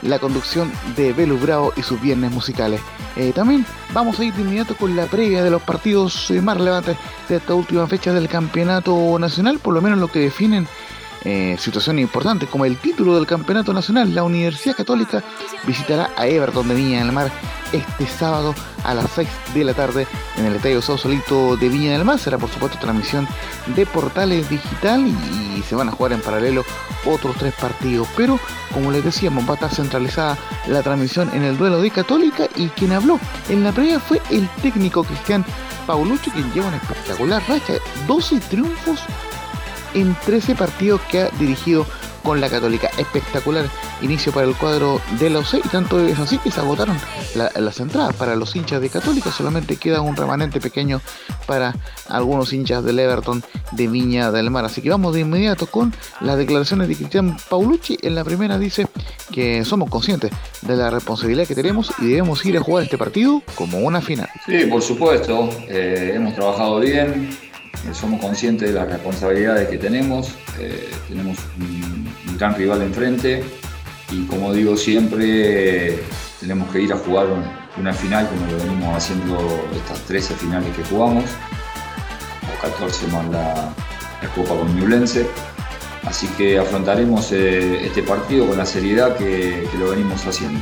la 0.02 0.20
conducción 0.20 0.70
de 0.98 1.14
Belu 1.14 1.38
Bravo 1.38 1.72
y 1.78 1.82
sus 1.82 2.02
viernes 2.02 2.30
musicales. 2.30 2.82
Eh, 3.16 3.32
también 3.34 3.66
vamos 3.94 4.20
a 4.20 4.26
ir 4.26 4.34
de 4.34 4.42
inmediato 4.42 4.76
con 4.76 4.98
la 4.98 5.06
previa 5.06 5.46
de 5.46 5.50
los 5.50 5.62
partidos 5.62 6.30
eh, 6.30 6.42
más 6.42 6.58
relevantes 6.58 6.98
de 7.30 7.38
esta 7.38 7.56
última 7.56 7.88
fecha 7.88 8.12
del 8.12 8.28
campeonato 8.28 9.18
nacional, 9.18 9.60
por 9.60 9.76
lo 9.76 9.82
menos 9.82 10.00
lo 10.00 10.10
que 10.10 10.20
definen 10.20 10.68
eh, 11.24 11.56
situaciones 11.58 12.04
importantes 12.04 12.50
como 12.50 12.66
el 12.66 12.76
título 12.76 13.16
del 13.16 13.28
campeonato 13.28 13.72
nacional. 13.72 14.14
La 14.14 14.24
Universidad 14.24 14.76
Católica 14.76 15.24
visitará 15.66 16.10
a 16.18 16.28
Everton 16.28 16.68
de 16.68 16.76
Viña 16.76 17.00
del 17.00 17.14
Mar 17.14 17.32
este 17.72 18.08
sábado 18.08 18.54
a 18.84 18.94
las 18.94 19.12
6 19.12 19.28
de 19.54 19.64
la 19.64 19.74
tarde 19.74 20.08
en 20.38 20.46
el 20.46 20.56
Estadio 20.56 20.82
Solito 20.82 21.58
de 21.58 21.70
Viña 21.70 21.92
del 21.94 22.06
Mar. 22.06 22.20
Será 22.20 22.38
por 22.38 22.50
supuesto 22.50 22.78
transmisión 22.80 23.28
de 23.76 23.86
portales 23.86 24.50
digital 24.50 25.06
y 25.08 25.62
se 25.64 25.76
van 25.76 25.90
a 25.90 25.92
jugar 25.92 26.14
en 26.14 26.22
paralelo 26.22 26.64
otros 27.06 27.36
tres 27.38 27.54
partidos. 27.54 28.08
Pero 28.16 28.40
como 28.74 28.92
les 28.92 29.04
decíamos, 29.04 29.46
va 29.46 29.52
a 29.52 29.56
estar 29.56 29.74
centralizada 29.74 30.38
la 30.68 30.82
transmisión 30.82 31.30
en 31.34 31.44
el 31.44 31.58
duelo 31.58 31.82
de 31.82 31.92
Católica 31.92 32.48
y 32.56 32.68
quien 32.70 32.92
habló 32.92 33.20
en 33.50 33.64
la 33.64 33.72
previa 33.72 34.00
fue 34.00 34.22
el 34.30 34.48
técnico 34.62 35.04
Cristian 35.04 35.46
Paulucci, 35.86 36.32
quien 36.32 36.52
lleva 36.54 36.68
una 36.68 36.78
espectacular 36.78 37.42
racha, 37.48 37.74
12 38.08 38.40
triunfos 38.42 39.02
en 39.94 40.16
13 40.26 40.56
partidos 40.56 41.02
que 41.10 41.22
ha 41.22 41.30
dirigido 41.32 41.86
con 42.24 42.42
la 42.42 42.50
Católica. 42.50 42.90
Espectacular 42.98 43.66
inicio 44.02 44.32
para 44.32 44.48
el 44.48 44.56
cuadro 44.56 45.02
de 45.20 45.30
la 45.30 45.40
UC 45.40 45.66
y 45.66 45.70
tanto 45.70 46.00
es 46.00 46.18
así 46.20 46.38
que 46.38 46.52
se 46.52 46.60
agotaron 46.60 46.98
las 47.36 47.80
entradas 47.80 48.16
para 48.16 48.36
los 48.36 48.56
hinchas 48.56 48.82
de 48.82 48.90
Católica. 48.90 49.32
Solamente 49.32 49.78
queda 49.78 50.02
un 50.02 50.16
remanente 50.16 50.60
pequeño 50.60 51.02
para 51.46 51.76
algunos 52.10 52.54
hinchas 52.54 52.84
del 52.84 53.00
Everton 53.00 53.44
de 53.72 53.88
Viña 53.88 54.32
del 54.32 54.50
Mar. 54.52 54.66
Así 54.66 54.82
que 54.82 54.90
vamos 54.90 55.14
de 55.14 55.22
inmediato 55.22 55.68
con 55.68 55.94
las 56.20 56.38
declaraciones 56.38 56.88
de 56.88 56.96
Cristian 56.96 57.38
Paulucci. 57.50 57.98
En 58.02 58.16
la 58.16 58.24
primera 58.24 58.58
dice 58.58 58.88
que 59.32 59.64
somos 59.66 59.90
conscientes 59.90 60.32
de 60.62 60.76
la 60.76 60.90
responsabilidad 60.90 61.48
que 61.48 61.56
tenemos 61.56 61.92
y 62.00 62.08
debemos 62.08 62.46
ir 62.46 62.58
a 62.58 62.62
jugar 62.62 62.84
este 62.84 62.98
partido 62.98 63.42
como 63.56 63.80
una 63.80 64.02
final. 64.02 64.30
Sí, 64.46 64.66
por 64.66 64.82
supuesto. 64.82 65.50
Eh, 65.68 66.14
hemos 66.16 66.36
trabajado 66.36 66.80
bien 66.80 67.51
somos 67.94 68.22
conscientes 68.22 68.70
de 68.70 68.76
las 68.80 68.90
responsabilidades 68.90 69.68
que 69.70 69.78
tenemos, 69.78 70.36
eh, 70.60 70.90
tenemos 71.08 71.38
un, 71.60 72.38
gran 72.38 72.56
rival 72.56 72.82
enfrente 72.82 73.44
y 74.10 74.26
como 74.26 74.54
digo 74.54 74.76
siempre 74.76 76.00
tenemos 76.40 76.72
que 76.72 76.82
ir 76.82 76.94
a 76.94 76.98
jugar 76.98 77.28
una 77.78 77.94
final 77.94 78.28
como 78.28 78.52
lo 78.52 78.58
venimos 78.58 78.96
haciendo 78.96 79.38
estas 79.76 80.00
13 80.06 80.36
finales 80.36 80.76
que 80.76 80.84
jugamos, 80.84 81.26
o 82.44 82.62
14 82.62 83.08
más 83.08 83.30
la, 83.30 83.74
Copa 84.36 84.56
con 84.56 84.76
Newlense. 84.76 85.28
Así 86.04 86.28
que 86.38 86.58
afrontaremos 86.58 87.32
eh, 87.32 87.86
este 87.86 88.02
partido 88.04 88.48
con 88.48 88.58
la 88.58 88.66
seriedad 88.66 89.18
que 89.18 89.68
lo 89.78 89.90
venimos 89.90 90.26
haciendo. 90.26 90.60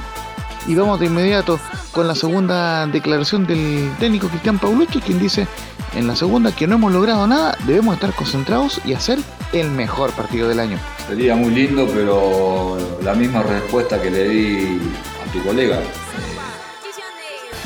Y 0.70 0.76
vamos 0.76 1.00
de 1.00 1.08
inmediato 1.08 1.60
con 1.92 2.08
la 2.08 2.14
segunda 2.14 2.86
declaración 2.86 3.48
del 3.48 3.92
técnico 4.00 4.28
Cristian 4.28 4.60
Paulucci, 4.60 5.02
quien 5.02 5.18
dice 5.18 5.48
en 5.96 6.06
la 6.06 6.16
segunda 6.16 6.56
que 6.56 6.68
no 6.68 6.76
hemos 6.76 6.94
logrado 6.94 7.26
nada, 7.26 7.58
debemos 7.66 7.96
estar 7.96 8.14
concentrados 8.14 8.80
y 8.86 8.94
hacer 8.94 9.18
el 9.52 9.72
mejor 9.72 10.12
partido 10.12 10.48
del 10.48 10.60
año. 10.60 10.78
Sería 11.08 11.36
muy 11.36 11.50
lindo, 11.50 11.88
pero 11.92 12.78
la 13.02 13.16
misma 13.16 13.42
respuesta 13.42 14.00
que 14.00 14.12
le 14.12 14.30
di 14.30 14.80
a 15.28 15.32
tu 15.34 15.42
colega. 15.42 15.80
Eh, 15.80 15.84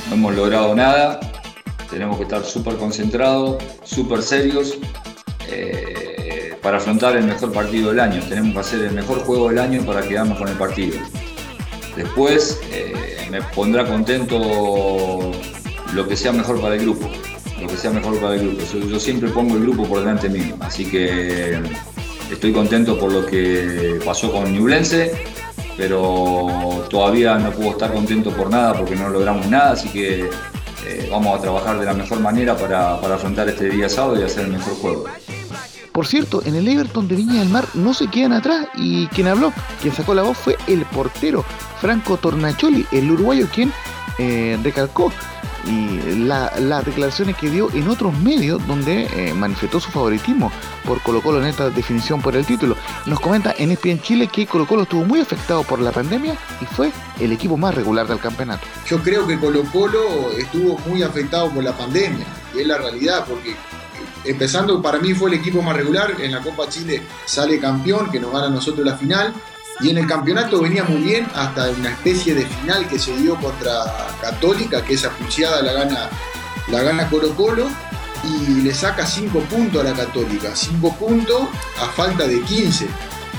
no 0.07 0.15
hemos 0.15 0.35
logrado 0.35 0.73
nada, 0.73 1.19
tenemos 1.89 2.15
que 2.15 2.23
estar 2.23 2.45
súper 2.45 2.77
concentrados, 2.77 3.61
súper 3.83 4.23
serios. 4.23 4.77
Eh, 5.49 6.57
para 6.63 6.77
afrontar 6.77 7.17
el 7.17 7.25
mejor 7.25 7.51
partido 7.51 7.89
del 7.89 7.99
año. 7.99 8.21
Tenemos 8.29 8.53
que 8.53 8.59
hacer 8.59 8.79
el 8.85 8.93
mejor 8.93 9.19
juego 9.25 9.49
del 9.49 9.59
año 9.59 9.85
para 9.85 10.01
quedarnos 10.01 10.37
con 10.37 10.47
el 10.47 10.55
partido. 10.55 10.97
Después 11.95 12.59
eh, 12.71 13.27
me 13.29 13.41
pondrá 13.41 13.85
contento 13.85 15.31
lo 15.93 16.07
que 16.07 16.15
sea 16.15 16.31
mejor 16.31 16.59
para 16.59 16.75
el 16.75 16.81
grupo 16.81 17.09
lo 17.63 17.69
que 17.69 17.77
sea 17.77 17.91
mejor 17.91 18.19
para 18.19 18.35
el 18.35 18.41
grupo. 18.41 18.63
Yo, 18.89 18.99
siempre 18.99 19.29
pongo 19.29 19.55
el 19.55 19.61
grupo 19.61 19.85
por 19.85 19.99
delante 19.99 20.29
mío, 20.29 20.55
así 20.59 20.85
que 20.85 21.59
estoy 22.31 22.51
contento 22.51 22.99
por 22.99 23.11
lo 23.11 23.25
que 23.25 23.99
pasó 24.05 24.31
con 24.31 24.51
Newlense, 24.51 25.13
pero 25.77 26.85
todavía 26.89 27.37
no 27.37 27.51
puedo 27.51 27.71
estar 27.71 27.93
contento 27.93 28.31
por 28.31 28.49
nada 28.49 28.73
porque 28.73 28.95
no 28.95 29.09
logramos 29.09 29.47
nada, 29.47 29.71
así 29.71 29.89
que 29.89 30.29
eh, 30.85 31.07
vamos 31.09 31.39
a 31.39 31.41
trabajar 31.41 31.79
de 31.79 31.85
la 31.85 31.93
mejor 31.93 32.19
manera 32.19 32.55
para, 32.55 32.99
para 32.99 33.15
afrontar 33.15 33.47
este 33.47 33.69
día 33.69 33.87
sábado 33.87 34.19
y 34.19 34.23
hacer 34.23 34.45
el 34.45 34.51
mejor 34.51 34.73
juego. 34.75 35.05
Por 35.93 36.07
cierto, 36.07 36.41
en 36.43 36.55
el 36.55 36.67
Everton 36.67 37.07
de 37.07 37.15
Viña 37.15 37.39
del 37.39 37.49
Mar 37.49 37.65
no 37.75 37.93
se 37.93 38.07
quedan 38.07 38.33
atrás 38.33 38.67
y 38.75 39.05
quien 39.07 39.27
habló, 39.27 39.53
quien 39.79 39.93
sacó 39.93 40.15
la 40.15 40.23
voz 40.23 40.37
fue 40.37 40.57
el 40.67 40.85
portero 40.85 41.45
Franco 41.79 42.17
Tornacholi, 42.17 42.85
el 42.91 43.11
uruguayo 43.11 43.47
quien 43.53 43.71
eh, 44.17 44.57
recalcó 44.63 45.13
y 45.65 46.15
las 46.25 46.85
declaraciones 46.85 47.37
que 47.37 47.49
dio 47.49 47.71
en 47.73 47.87
otros 47.87 48.17
medios 48.19 48.65
donde 48.67 49.07
eh, 49.13 49.33
manifestó 49.33 49.79
su 49.79 49.91
favoritismo 49.91 50.51
por 50.83 51.01
Colo 51.01 51.21
Colo 51.21 51.39
en 51.39 51.45
esta 51.45 51.69
definición 51.69 52.21
por 52.21 52.35
el 52.35 52.45
título. 52.45 52.75
Nos 53.05 53.19
comenta 53.19 53.53
en 53.57 53.71
ESPN 53.71 54.01
Chile 54.01 54.27
que 54.27 54.45
Colo 54.45 54.67
Colo 54.67 54.83
estuvo 54.83 55.05
muy 55.05 55.19
afectado 55.19 55.63
por 55.63 55.79
la 55.79 55.91
pandemia 55.91 56.35
y 56.59 56.65
fue 56.65 56.91
el 57.19 57.31
equipo 57.31 57.55
más 57.55 57.75
regular 57.75 58.07
del 58.07 58.19
campeonato. 58.19 58.65
Yo 58.87 59.01
creo 59.01 59.25
que 59.25 59.39
Colo 59.39 59.63
Colo 59.71 60.31
estuvo 60.37 60.77
muy 60.87 61.03
afectado 61.03 61.49
por 61.49 61.63
la 61.63 61.77
pandemia 61.77 62.25
y 62.55 62.59
es 62.59 62.67
la 62.67 62.77
realidad 62.77 63.25
porque 63.27 63.55
empezando 64.25 64.81
para 64.81 64.99
mí 64.99 65.13
fue 65.13 65.29
el 65.29 65.39
equipo 65.39 65.61
más 65.61 65.75
regular, 65.75 66.15
en 66.19 66.31
la 66.31 66.41
Copa 66.41 66.69
Chile 66.69 67.01
sale 67.25 67.59
campeón 67.59 68.11
que 68.11 68.19
nos 68.19 68.31
gana 68.31 68.47
a 68.47 68.49
nosotros 68.49 68.85
la 68.85 68.97
final 68.97 69.33
y 69.81 69.89
en 69.89 69.97
el 69.97 70.07
campeonato 70.07 70.61
venía 70.61 70.83
muy 70.83 71.01
bien 71.01 71.27
hasta 71.35 71.69
una 71.69 71.89
especie 71.89 72.35
de 72.35 72.45
final 72.45 72.87
que 72.87 72.99
se 72.99 73.15
dio 73.17 73.35
contra 73.35 73.83
Católica, 74.21 74.83
que 74.83 74.93
esa 74.93 75.09
pucheada 75.09 75.61
la 75.61 75.73
gana, 75.73 76.09
la 76.69 76.83
gana 76.83 77.09
Colo 77.09 77.35
Colo 77.35 77.67
y 78.23 78.61
le 78.61 78.73
saca 78.73 79.05
5 79.05 79.39
puntos 79.41 79.81
a 79.81 79.89
la 79.89 79.93
Católica. 79.93 80.55
5 80.55 80.95
puntos 80.95 81.41
a 81.81 81.87
falta 81.87 82.27
de 82.27 82.41
15. 82.41 82.87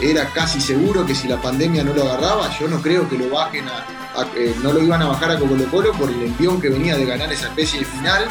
Era 0.00 0.26
casi 0.30 0.60
seguro 0.60 1.06
que 1.06 1.14
si 1.14 1.28
la 1.28 1.40
pandemia 1.40 1.84
no 1.84 1.94
lo 1.94 2.02
agarraba, 2.02 2.50
yo 2.58 2.68
no 2.68 2.82
creo 2.82 3.08
que 3.08 3.16
lo 3.16 3.30
bajen 3.30 3.64
a, 3.68 3.86
eh, 4.36 4.54
no 4.62 4.72
lo 4.72 4.82
iban 4.82 5.00
a 5.02 5.06
bajar 5.06 5.30
a 5.30 5.38
Colo 5.38 5.64
Colo 5.70 5.92
por 5.92 6.10
el 6.10 6.22
envión 6.22 6.60
que 6.60 6.68
venía 6.68 6.96
de 6.96 7.06
ganar 7.06 7.32
esa 7.32 7.46
especie 7.46 7.80
de 7.80 7.86
final. 7.86 8.24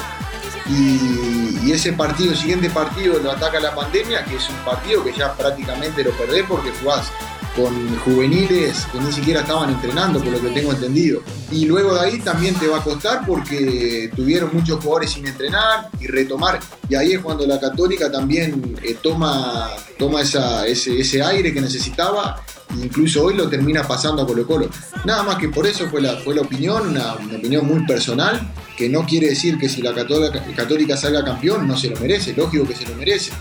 Y, 0.70 1.60
y, 1.68 1.72
ese 1.72 1.92
partido, 1.94 2.32
el 2.32 2.38
siguiente 2.38 2.70
partido 2.70 3.20
lo 3.20 3.32
ataca 3.32 3.60
la 3.60 3.76
pandemia, 3.76 4.24
que 4.24 4.38
es 4.38 4.50
un 4.50 4.56
partido 4.64 5.04
que 5.04 5.12
ya 5.12 5.34
prácticamente 5.34 6.04
lo 6.04 6.12
perdés 6.12 6.46
porque 6.48 6.72
jugás 6.82 7.12
con 7.56 7.98
juveniles 8.00 8.88
que 8.92 9.00
ni 9.00 9.12
siquiera 9.12 9.42
estaban 9.42 9.70
entrenando, 9.70 10.20
por 10.20 10.32
lo 10.32 10.42
que 10.42 10.50
tengo 10.50 10.72
entendido. 10.72 11.22
Y 11.52 11.66
luego 11.66 11.94
de 11.94 12.02
ahí 12.02 12.20
también 12.20 12.56
te 12.56 12.68
va 12.68 12.80
a 12.80 12.84
costar 12.84 13.26
porque 13.26 14.12
tuvieron 14.16 14.50
muchos 14.54 14.80
jugadores 14.84 15.12
sin 15.12 15.28
entrenar 15.28 15.90
y 16.00 16.08
retomar. 16.08 16.60
Y 16.90 16.96
ahí 16.96 17.14
es 17.14 17.20
cuando 17.20 17.46
la 17.46 17.60
Católica 17.60 18.12
también 18.12 18.76
eh, 18.82 18.98
toma, 19.02 19.70
toma 19.98 20.22
esa, 20.22 20.66
ese, 20.66 21.00
ese 21.00 21.22
aire 21.22 21.54
que 21.54 21.62
necesitaba 21.62 22.44
incluso 22.82 23.24
hoy 23.24 23.36
lo 23.36 23.50
termina 23.50 23.84
pasando 23.84 24.24
a 24.24 24.28
Colo 24.28 24.46
Colo. 24.46 24.70
Nada 25.06 25.24
más 25.24 25.36
que 25.38 25.50
por 25.50 25.66
eso 25.68 25.90
fue 25.90 26.02
la, 26.02 26.18
fue 26.18 26.36
la 26.36 26.42
opinión, 26.42 26.90
una, 26.90 27.14
opinión 27.14 27.66
muy 27.66 27.86
personal, 27.86 28.52
que 28.78 28.90
no 28.90 29.06
quiere 29.06 29.30
decir 29.30 29.58
que 29.58 29.70
si 29.70 29.82
la 29.82 29.94
Católica, 29.94 30.44
Católica 30.56 30.98
salga 30.98 31.24
campeón 31.24 31.68
no 31.68 31.78
se 31.78 31.90
lo 31.90 32.00
merece, 32.00 32.34
lógico 32.36 32.68
que 32.68 32.76
se 32.76 32.88
lo 32.88 32.96
merece 32.96 33.32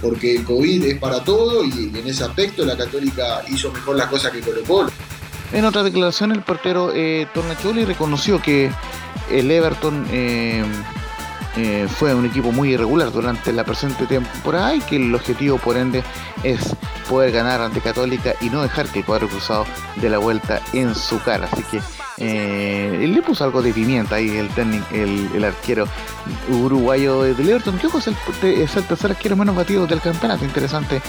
porque 0.00 0.36
el 0.36 0.44
COVID 0.44 0.84
es 0.84 0.98
para 0.98 1.24
todo 1.24 1.64
y 1.64 1.90
en 1.94 2.06
ese 2.06 2.24
aspecto 2.24 2.64
la 2.64 2.76
Católica 2.76 3.42
hizo 3.48 3.72
mejor 3.72 3.96
las 3.96 4.06
cosas 4.06 4.32
que 4.32 4.40
Colo 4.40 4.62
Colo. 4.62 4.90
En 5.52 5.64
otra 5.64 5.82
declaración 5.82 6.32
el 6.32 6.42
portero 6.42 6.92
eh, 6.94 7.26
Tornacholi 7.32 7.84
reconoció 7.84 8.40
que 8.40 8.70
el 9.30 9.50
Everton 9.50 10.06
eh, 10.10 10.64
eh, 11.56 11.88
fue 11.88 12.14
un 12.14 12.26
equipo 12.26 12.52
muy 12.52 12.74
irregular 12.74 13.10
durante 13.10 13.52
la 13.52 13.64
presente 13.64 14.06
temporada 14.06 14.74
y 14.74 14.80
que 14.80 14.96
el 14.96 15.14
objetivo 15.14 15.58
por 15.58 15.76
ende 15.76 16.04
es 16.42 16.74
poder 17.08 17.32
ganar 17.32 17.60
ante 17.60 17.80
Católica 17.80 18.34
y 18.40 18.50
no 18.50 18.62
dejar 18.62 18.86
que 18.88 19.00
el 19.00 19.04
cuadro 19.04 19.28
cruzado 19.28 19.64
de 19.96 20.08
la 20.08 20.18
vuelta 20.18 20.60
en 20.72 20.94
su 20.94 21.20
cara. 21.22 21.48
Así 21.50 21.62
que 21.64 21.80
eh, 22.18 23.06
le 23.08 23.22
puso 23.22 23.44
algo 23.44 23.62
de 23.62 23.72
pimienta 23.72 24.16
ahí 24.16 24.36
el, 24.36 24.50
el, 24.92 25.30
el 25.34 25.44
arquero 25.44 25.86
uruguayo 26.50 27.22
de 27.22 27.30
Everton, 27.30 27.78
que 27.78 27.86
es 27.86 28.06
el, 28.06 28.16
es 28.42 28.76
el 28.76 28.84
tercer 28.84 29.12
arquero 29.12 29.36
menos 29.36 29.56
batido 29.56 29.86
del 29.86 30.00
campeonato. 30.00 30.44
Interesante 30.44 31.00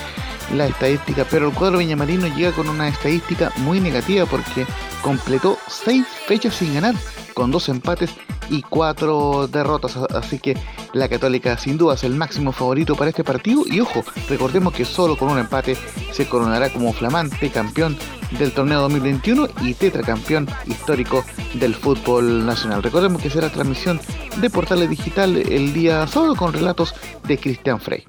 la 0.54 0.68
estadística, 0.68 1.26
pero 1.30 1.48
el 1.48 1.54
cuadro 1.54 1.78
viñamarino 1.78 2.28
llega 2.28 2.52
con 2.52 2.70
una 2.70 2.88
estadística 2.88 3.52
muy 3.58 3.80
negativa 3.80 4.26
porque 4.26 4.66
completó 5.02 5.58
seis 5.68 6.06
fechas 6.28 6.56
sin 6.56 6.74
ganar, 6.74 6.96
con 7.34 7.52
dos 7.52 7.70
empates 7.70 8.12
y 8.50 8.62
cuatro 8.64 9.48
derrotas. 9.48 9.98
Así 9.98 10.40
que 10.40 10.58
la 10.94 11.08
Católica 11.08 11.58
sin 11.58 11.78
duda 11.78 11.96
es 11.96 12.04
el 12.04 12.16
máximo 12.16 12.52
favorito 12.52 12.96
para 12.96 13.10
este 13.10 13.24
partido. 13.24 13.64
Y 13.66 13.80
ojo, 13.80 14.04
recordemos 14.28 14.74
que 14.74 14.86
solo 14.86 15.18
con 15.18 15.30
un 15.30 15.40
empate 15.40 15.78
se 16.12 16.28
coronará 16.28 16.70
como 16.70 16.94
flamante 16.94 17.50
campeón 17.50 17.98
del 18.38 18.52
torneo 18.52 18.82
2021 18.82 19.48
y 19.62 19.74
tetracampeón 19.74 20.48
histórico 20.68 21.24
del 21.54 21.76
fútbol 21.76 22.46
nacional. 22.46 22.84
Recordemos 22.84 23.22
que 23.22 23.30
será 23.30 23.50
transmisión 23.50 24.00
de 24.38 24.50
Portales 24.50 24.90
Digital 24.90 25.38
el 25.38 25.74
día 25.74 26.06
sábado 26.08 26.36
con 26.36 26.54
relatos 26.54 26.94
de 27.28 27.38
Cristian 27.38 27.80
Frey. 27.80 28.04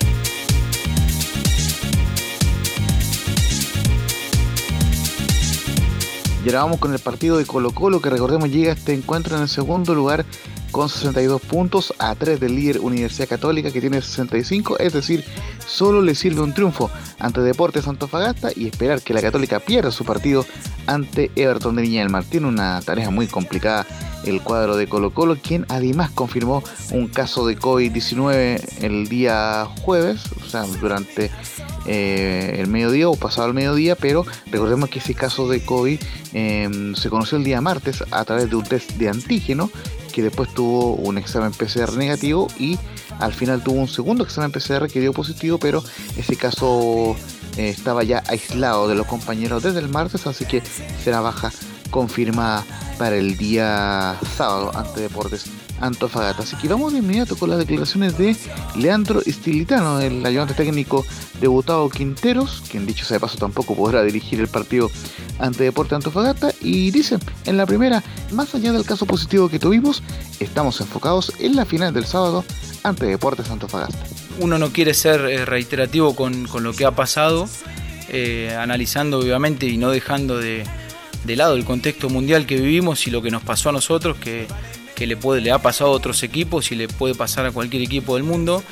Vamos 6.46 6.78
con 6.78 6.92
el 6.92 6.98
partido 6.98 7.38
de 7.38 7.46
Colo 7.46 7.70
Colo, 7.70 8.02
que 8.02 8.10
recordemos 8.10 8.50
llega 8.50 8.72
este 8.72 8.92
encuentro 8.92 9.36
en 9.36 9.42
el 9.42 9.48
segundo 9.48 9.94
lugar 9.94 10.26
con 10.70 10.88
62 10.88 11.40
puntos 11.40 11.94
a 11.98 12.14
3 12.14 12.38
del 12.38 12.54
líder 12.54 12.80
Universidad 12.80 13.28
Católica 13.28 13.70
que 13.70 13.80
tiene 13.80 14.02
65, 14.02 14.78
es 14.78 14.92
decir, 14.92 15.24
solo 15.66 16.02
le 16.02 16.14
sirve 16.14 16.42
un 16.42 16.52
triunfo 16.52 16.90
ante 17.18 17.40
Deportes 17.40 17.88
Antofagasta 17.88 18.50
y 18.54 18.66
esperar 18.66 19.00
que 19.00 19.14
la 19.14 19.22
Católica 19.22 19.60
pierda 19.60 19.90
su 19.90 20.04
partido 20.04 20.44
ante 20.86 21.30
Everton 21.34 21.76
de 21.76 21.82
Viña 21.82 22.02
del 22.02 22.10
Mar. 22.10 22.24
Tiene 22.24 22.48
una 22.48 22.80
tarea 22.82 23.10
muy 23.10 23.26
complicada 23.26 23.86
el 24.24 24.42
cuadro 24.42 24.76
de 24.76 24.86
Colo 24.86 25.14
Colo, 25.14 25.36
quien 25.36 25.64
además 25.68 26.10
confirmó 26.10 26.62
un 26.92 27.08
caso 27.08 27.46
de 27.46 27.58
COVID-19 27.58 28.82
el 28.82 29.08
día 29.08 29.66
jueves, 29.82 30.22
o 30.44 30.48
sea, 30.48 30.64
durante 30.64 31.30
eh, 31.92 32.54
el 32.60 32.68
mediodía 32.68 33.08
o 33.08 33.16
pasado 33.16 33.48
el 33.48 33.54
mediodía, 33.54 33.96
pero 33.96 34.24
recordemos 34.46 34.88
que 34.90 35.00
ese 35.00 35.12
caso 35.12 35.48
de 35.48 35.64
COVID 35.64 36.00
em, 36.34 36.94
se 36.94 37.10
conoció 37.10 37.36
el 37.36 37.42
día 37.42 37.60
martes 37.60 38.04
a 38.12 38.24
través 38.24 38.48
de 38.48 38.54
un 38.54 38.62
test 38.62 38.92
de 38.92 39.08
antígeno 39.08 39.72
que 40.12 40.22
después 40.22 40.54
tuvo 40.54 40.94
un 40.94 41.18
examen 41.18 41.50
PCR 41.50 41.96
negativo 41.96 42.46
y 42.60 42.78
al 43.18 43.32
final 43.32 43.64
tuvo 43.64 43.80
un 43.80 43.88
segundo 43.88 44.22
examen 44.22 44.52
PCR 44.52 44.86
que 44.86 45.00
dio 45.00 45.12
positivo, 45.12 45.58
pero 45.58 45.82
ese 46.16 46.36
caso 46.36 47.16
eh, 47.56 47.70
estaba 47.70 48.04
ya 48.04 48.22
aislado 48.28 48.86
de 48.86 48.94
los 48.94 49.08
compañeros 49.08 49.64
desde 49.64 49.80
el 49.80 49.88
martes, 49.88 50.28
así 50.28 50.44
que 50.44 50.62
será 51.02 51.20
baja 51.20 51.50
confirmada 51.90 52.64
para 52.98 53.16
el 53.16 53.36
día 53.36 54.16
sábado 54.36 54.70
ante 54.74 55.00
Deportes 55.00 55.50
Antofagasta. 55.80 56.42
Así 56.42 56.56
que 56.56 56.68
vamos 56.68 56.92
de 56.92 56.98
inmediato 56.98 57.36
con 57.36 57.50
las 57.50 57.58
declaraciones 57.58 58.16
de 58.18 58.36
Leandro 58.76 59.22
Estilitano, 59.24 60.00
el 60.00 60.24
ayudante 60.24 60.54
técnico 60.54 61.04
debutado 61.40 61.88
Quinteros, 61.88 62.62
quien 62.70 62.86
dicho 62.86 63.04
sea 63.04 63.16
de 63.16 63.20
paso 63.20 63.38
tampoco 63.38 63.74
podrá 63.74 64.02
dirigir 64.02 64.40
el 64.40 64.48
partido 64.48 64.90
ante 65.38 65.64
Deportes 65.64 65.94
Antofagasta. 65.94 66.52
Y 66.60 66.90
dice, 66.90 67.18
en 67.46 67.56
la 67.56 67.66
primera, 67.66 68.02
más 68.32 68.54
allá 68.54 68.72
del 68.72 68.84
caso 68.84 69.06
positivo 69.06 69.48
que 69.48 69.58
tuvimos, 69.58 70.02
estamos 70.38 70.80
enfocados 70.80 71.32
en 71.38 71.56
la 71.56 71.64
final 71.64 71.94
del 71.94 72.04
sábado 72.04 72.44
ante 72.82 73.06
Deportes 73.06 73.50
Antofagasta. 73.50 73.98
Uno 74.38 74.58
no 74.58 74.70
quiere 74.70 74.94
ser 74.94 75.20
eh, 75.22 75.44
reiterativo 75.44 76.14
con, 76.14 76.46
lo 76.62 76.72
que 76.72 76.84
ha 76.84 76.92
pasado, 76.92 77.48
eh, 78.08 78.54
analizando 78.58 79.18
obviamente 79.18 79.66
y 79.66 79.76
no 79.76 79.90
dejando 79.90 80.38
de, 80.38 80.64
de 81.24 81.36
lado 81.36 81.54
el 81.54 81.64
contexto 81.64 82.08
mundial 82.08 82.46
que 82.46 82.56
vivimos 82.56 83.06
y 83.06 83.10
lo 83.10 83.22
que 83.22 83.30
nos 83.30 83.42
pasó 83.42 83.68
a 83.68 83.72
nosotros, 83.72 84.16
que, 84.16 84.46
le, 85.06 85.16
puede, 85.16 85.40
le 85.40 85.50
ha 85.50 85.58
pasado 85.58 85.90
a 85.90 85.94
otros 85.94 86.22
equipos 86.22 86.72
y 86.72 86.74
le 86.74 86.88
puede 86.88 87.14
pasar 87.14 87.46
a 87.46 87.52
cualquier 87.52 87.82
equipo 87.82 88.14
del 88.16 88.24
mundo. 88.24 88.62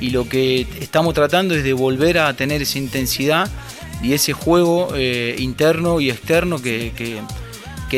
Y 0.00 0.10
lo 0.10 0.28
que 0.28 0.66
estamos 0.80 1.14
tratando 1.14 1.54
es 1.54 1.62
de 1.62 1.72
volver 1.72 2.18
a 2.18 2.34
tener 2.34 2.62
esa 2.62 2.78
intensidad 2.78 3.50
y 4.02 4.14
ese 4.14 4.32
juego 4.32 4.88
eh, 4.94 5.36
interno 5.38 6.00
y 6.00 6.10
externo 6.10 6.60
que, 6.60 6.92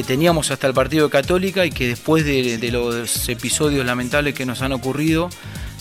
teníamos 0.07 0.51
hasta 0.51 0.67
el 0.67 0.75
partido 0.75 1.05
de 1.07 1.11
Católica 1.11 1.67
y 1.67 1.71
que 1.71 1.87
después 1.87 2.25
de, 2.25 2.59
los 2.73 3.29
episodios 3.29 3.85
lamentables 3.85 4.35
que 4.35 4.47
nos 4.47 4.63
han 4.63 4.73
ocurrido 4.73 5.29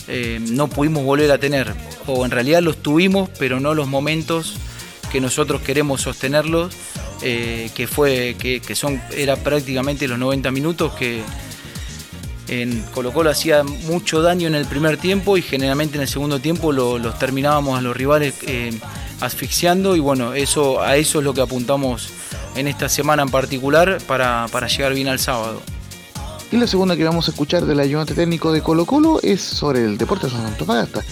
eh, 0.06 0.38
no 0.50 0.68
pudimos 0.68 1.04
volver 1.04 1.30
a 1.32 1.38
tener. 1.38 1.72
O 2.06 2.24
en 2.24 2.30
realidad 2.30 2.62
los 2.62 2.82
tuvimos, 2.82 3.30
pero 3.38 3.58
no 3.58 3.74
los 3.74 3.88
momentos 3.88 4.54
que 5.10 5.20
nosotros 5.20 5.60
queremos 5.62 6.02
sostenerlos 6.02 6.74
eh, 7.22 7.70
que 7.74 7.86
fue 7.86 8.36
que, 8.38 8.74
son 8.74 9.00
era 9.16 9.36
prácticamente 9.36 10.08
los 10.08 10.18
90 10.18 10.50
minutos 10.50 10.92
que 10.94 11.22
en 12.48 12.82
Colo 12.92 13.12
Colo 13.12 13.30
hacía 13.30 13.62
mucho 13.62 14.22
daño 14.22 14.48
en 14.48 14.54
el 14.54 14.66
primer 14.66 14.96
tiempo 14.96 15.36
y 15.36 15.42
generalmente 15.42 15.96
en 15.96 16.02
el 16.02 16.08
segundo 16.08 16.40
tiempo 16.40 16.72
los 16.72 17.18
terminábamos 17.18 17.78
a 17.78 17.82
los 17.82 17.96
rivales 17.96 18.34
eh, 18.46 18.72
asfixiando 19.20 19.96
y 19.96 20.00
bueno, 20.00 20.34
eso, 20.34 20.82
a 20.82 20.96
eso 20.96 21.20
es 21.20 21.24
lo 21.24 21.32
que 21.32 21.40
apuntamos 21.40 22.10
en 22.56 22.68
esta 22.68 22.88
semana 22.88 23.22
en 23.22 23.30
particular 23.30 23.98
para, 24.06 24.46
llegar 24.66 24.94
bien 24.94 25.08
al 25.08 25.18
sábado. 25.18 25.62
Y 26.50 26.58
la 26.58 26.66
segunda 26.66 26.96
que 26.96 27.04
vamos 27.04 27.28
a 27.28 27.30
escuchar 27.30 27.64
del 27.64 27.80
ayudante 27.80 28.14
técnico 28.14 28.52
de 28.52 28.60
Colo 28.60 28.84
Colo 28.84 29.20
es 29.22 29.40
sobre 29.40 29.84
el 29.84 29.96
deporte 29.96 30.28
de 30.28 30.36
Antofagasta. 30.36 31.02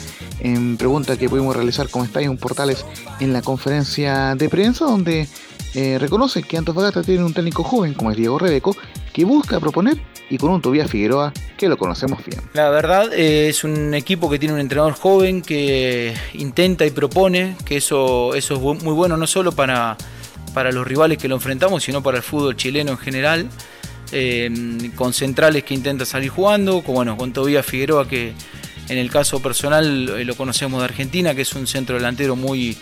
En 0.41 0.77
pregunta 0.77 1.17
que 1.17 1.29
pudimos 1.29 1.57
realizar 1.57 1.87
está 2.05 2.21
en 2.21 2.37
Portales 2.37 2.85
en 3.21 3.33
la 3.33 3.41
conferencia 3.41 4.35
de 4.35 4.49
prensa 4.49 4.85
donde 4.85 5.29
eh, 5.75 5.99
reconoce 5.99 6.43
que 6.43 6.57
Antofagasta 6.57 7.03
tiene 7.03 7.25
un 7.25 7.33
técnico 7.33 7.63
joven 7.63 7.95
como 7.95 8.11
es 8.11 8.17
Diego 8.17 8.39
Rebeco 8.39 8.77
que 9.13 9.25
busca 9.25 9.61
proponer 9.61 10.01
y 10.29 10.39
con 10.39 10.51
un 10.51 10.61
Tobias 10.61 10.91
Figueroa 10.91 11.33
que 11.57 11.69
lo 11.69 11.77
conocemos 11.77 12.25
bien. 12.25 12.41
La 12.55 12.71
verdad 12.71 13.13
eh, 13.13 13.49
es 13.49 13.65
un 13.65 13.95
equipo 13.95 14.31
que 14.31 14.39
tiene 14.39 14.55
un 14.55 14.61
entrenador 14.61 14.95
joven 14.95 15.43
que 15.43 16.15
intenta 16.35 16.87
y 16.87 16.91
propone, 16.91 17.57
que 17.65 17.77
eso, 17.77 18.35
eso 18.35 18.55
es 18.55 18.83
muy 18.83 18.95
bueno 18.95 19.17
no 19.17 19.27
solo 19.27 19.53
para, 19.53 19.97
para 20.55 20.73
los 20.73 20.87
rivales 20.87 21.19
que 21.19 21.29
lo 21.29 21.37
enfrentamos, 21.37 21.85
sino 21.85 22.03
para 22.03 22.19
el 22.19 22.23
fútbol 22.23 22.57
chileno 22.57 22.93
en 22.93 22.99
general. 22.99 23.49
Eh, 24.13 24.51
con 24.97 25.13
centrales 25.13 25.63
que 25.63 25.73
intenta 25.73 26.05
salir 26.05 26.31
jugando, 26.31 26.83
con, 26.83 26.97
bueno, 26.97 27.17
con 27.17 27.33
Tobías 27.33 27.65
Figueroa 27.65 28.09
que 28.09 28.33
en 28.89 28.99
el 28.99 29.09
caso 29.09 29.41
personal 29.41 30.27
lo 30.27 30.35
conocemos 30.35 30.81
de 30.81 30.87
Argentina, 30.87 31.33
que 31.33 31.43
es 31.43 31.55
un 31.55 31.69
centro 31.69 31.95
delantero 31.95 32.35
muy, 32.35 32.77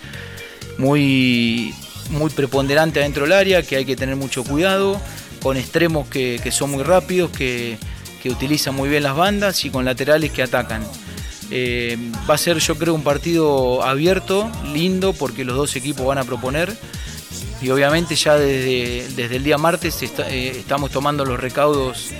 muy 0.78 1.74
muy 2.10 2.30
preponderante 2.30 3.00
adentro 3.00 3.24
del 3.24 3.32
área, 3.32 3.62
que 3.62 3.76
hay 3.76 3.84
que 3.84 3.96
tener 3.96 4.16
mucho 4.16 4.44
cuidado, 4.44 5.00
con 5.42 5.56
extremos 5.56 6.08
que, 6.08 6.40
son 6.50 6.70
muy 6.70 6.82
rápidos, 6.82 7.30
que, 7.30 7.78
utilizan 8.24 8.74
muy 8.74 8.90
bien 8.90 9.04
las 9.04 9.16
bandas 9.16 9.64
y 9.64 9.70
con 9.70 9.86
laterales 9.86 10.30
que 10.30 10.42
atacan. 10.42 10.86
Eh, 11.50 11.96
va 12.28 12.34
a 12.34 12.38
ser 12.38 12.58
yo 12.58 12.76
creo 12.76 12.92
un 12.92 13.02
partido 13.02 13.82
abierto, 13.82 14.50
lindo, 14.74 15.14
porque 15.14 15.46
los 15.46 15.56
dos 15.56 15.76
equipos 15.76 16.04
van 16.04 16.18
a 16.18 16.24
proponer. 16.24 16.76
Y 17.62 17.70
obviamente 17.70 18.16
ya 18.16 18.36
desde, 18.36 19.08
desde 19.16 19.36
el 19.36 19.44
día 19.44 19.56
martes 19.56 20.02
eh, 20.02 20.52
estamos 20.58 20.90
tomando 20.90 21.24
los 21.24 21.40
recaudos 21.40 22.10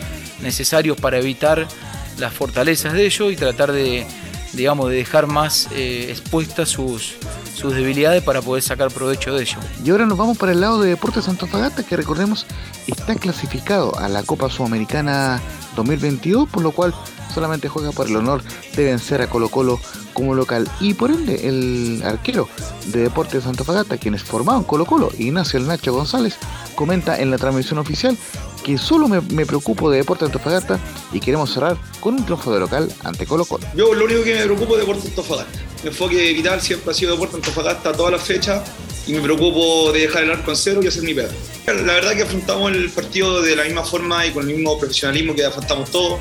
necesarios 0.41 0.99
para 0.99 1.19
evitar 1.19 1.69
las 2.17 2.33
fortalezas 2.33 2.95
de 2.95 3.05
ellos 3.05 3.31
y 3.31 3.37
tratar 3.37 3.73
de, 3.73 4.07
digamos, 4.53 4.91
de 4.91 4.97
dejar 4.97 5.27
más 5.27 5.69
eh, 5.73 6.07
expuestas 6.11 6.69
sus, 6.69 7.15
sus 7.55 7.75
debilidades 7.75 8.23
para 8.23 8.43
poder 8.43 8.63
sacar 8.63 8.91
provecho 8.91 9.35
de 9.35 9.43
ello. 9.43 9.59
Y 9.85 9.91
ahora 9.91 10.07
nos 10.07 10.19
vamos 10.19 10.39
para 10.39 10.53
el 10.53 10.61
lado 10.61 10.81
de 10.81 10.91
Deportes 10.91 11.29
Antofagasta, 11.29 11.83
que 11.83 11.97
recordemos 11.97 12.47
está 12.87 13.15
clasificado 13.15 13.99
a 13.99 14.09
la 14.09 14.23
Copa 14.23 14.49
Sudamericana 14.49 15.41
2022, 15.77 16.49
por 16.49 16.63
lo 16.63 16.73
cual 16.73 16.95
solamente 17.33 17.69
juega 17.69 17.93
por 17.93 18.09
el 18.09 18.17
honor 18.17 18.43
de 18.75 18.85
vencer 18.85 19.23
a 19.23 19.29
Colo 19.29 19.49
Colo 19.49 19.79
como 20.13 20.35
local. 20.35 20.69
Y 20.81 20.95
por 20.95 21.11
ende, 21.11 21.49
el 21.49 22.03
arquero 22.05 22.49
de 22.87 23.03
Deportes 23.03 23.47
Antofagasta, 23.47 23.99
quien 23.99 24.15
es 24.15 24.23
formado 24.23 24.59
en 24.59 24.65
Colo 24.65 24.87
Colo, 24.87 25.11
Ignacio 25.19 25.59
El 25.59 25.67
Nacho 25.67 25.93
González, 25.93 26.37
comenta 26.75 27.21
en 27.21 27.31
la 27.31 27.39
transmisión 27.39 27.79
oficial 27.79 28.17
que 28.65 28.79
solo 28.79 29.09
me, 29.09 29.47
preocupo 29.47 29.91
de 29.91 29.99
Deportes 29.99 30.27
Antofagasta 30.27 30.79
y 31.13 31.21
queremos 31.21 31.53
cerrar 31.53 31.77
con 32.01 32.15
un 32.15 32.25
triunfo 32.25 32.53
de 32.53 32.61
local 32.61 32.93
ante 33.05 33.27
Colo 33.27 33.45
Colo. 33.45 33.67
Yo 33.75 33.95
lo 33.95 34.05
único 34.05 34.23
que 34.23 34.35
me 34.35 34.45
preocupo 34.45 34.75
es 34.75 34.81
Deportes 34.81 35.07
Antofagasta. 35.07 35.59
Mi 35.83 35.89
enfoque 35.89 36.33
vital 36.33 36.61
siempre 36.61 36.91
ha 36.91 36.95
sido 36.95 37.13
Deportes 37.13 37.37
Antofagasta 37.37 37.93
todas 37.93 38.13
las 38.13 38.23
fechas 38.23 38.63
y 39.07 39.13
me 39.13 39.21
preocupo 39.21 39.91
de 39.93 40.01
dejar 40.01 40.25
el 40.25 40.33
arco 40.33 40.51
en 40.51 40.57
cero 40.57 40.81
y 40.83 40.87
hacer 40.87 41.03
mi 41.03 41.15
pedo. 41.15 41.31
La 41.67 41.95
verdad 41.95 42.15
que 42.15 42.23
afrontamos 42.23 42.73
el 42.73 42.91
partido 42.91 43.43
de 43.43 43.57
la 43.57 43.65
misma 43.65 43.85
forma 43.85 44.27
y 44.27 44.31
con 44.33 44.49
el 44.49 44.55
mismo 44.55 44.79
profesionalismo 44.79 45.35
que 45.35 45.45
afrontamos 45.45 45.91
todos. 45.91 46.19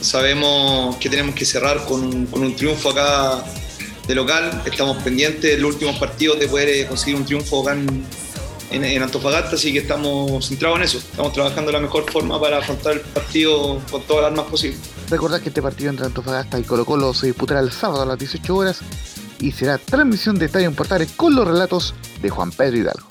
Sabemos 0.00 0.96
que 0.96 1.08
tenemos 1.08 1.34
que 1.34 1.44
cerrar 1.44 1.84
con 1.84 2.28
un, 2.32 2.56
triunfo 2.56 2.90
acá 2.90 3.44
de 4.06 4.14
local. 4.14 4.62
Estamos 4.64 5.02
pendientes 5.02 5.54
en 5.54 5.62
los 5.62 5.74
últimos 5.74 5.98
partidos 5.98 6.38
de 6.38 6.48
poder 6.48 6.86
conseguir 6.86 7.16
un 7.16 7.24
triunfo 7.24 7.62
acá 7.62 7.72
en, 7.72 8.04
en, 8.72 9.02
Antofagasta, 9.02 9.56
así 9.56 9.72
que 9.72 9.80
estamos 9.80 10.46
centrados 10.46 10.78
en 10.78 10.84
eso. 10.84 10.98
Estamos 10.98 11.32
trabajando 11.32 11.66
de 11.66 11.72
la 11.72 11.80
mejor 11.80 12.10
forma 12.10 12.40
para 12.40 12.58
afrontar 12.58 12.94
el 12.94 13.00
partido 13.00 13.80
con 13.90 14.02
todas 14.02 14.22
las 14.22 14.30
armas 14.32 14.50
posibles. 14.50 14.80
Recordad 15.10 15.40
que 15.40 15.48
este 15.50 15.62
partido 15.62 15.90
entre 15.90 16.06
Antofagasta 16.06 16.58
y 16.58 16.62
Colo 16.62 16.84
Colo 16.84 17.12
se 17.14 17.26
disputará 17.26 17.60
el 17.60 17.70
sábado 17.70 18.02
a 18.02 18.06
las 18.06 18.18
18 18.18 18.56
horas 18.56 18.80
y 19.40 19.52
será 19.52 19.78
transmisión 19.78 20.38
de 20.38 20.46
Estadio 20.46 20.68
en 20.68 20.74
Portales 20.74 21.10
con 21.16 21.34
los 21.34 21.46
relatos 21.46 21.94
de 22.20 22.30
Juan 22.30 22.50
Pedro 22.50 22.76
Hidalgo. 22.78 23.06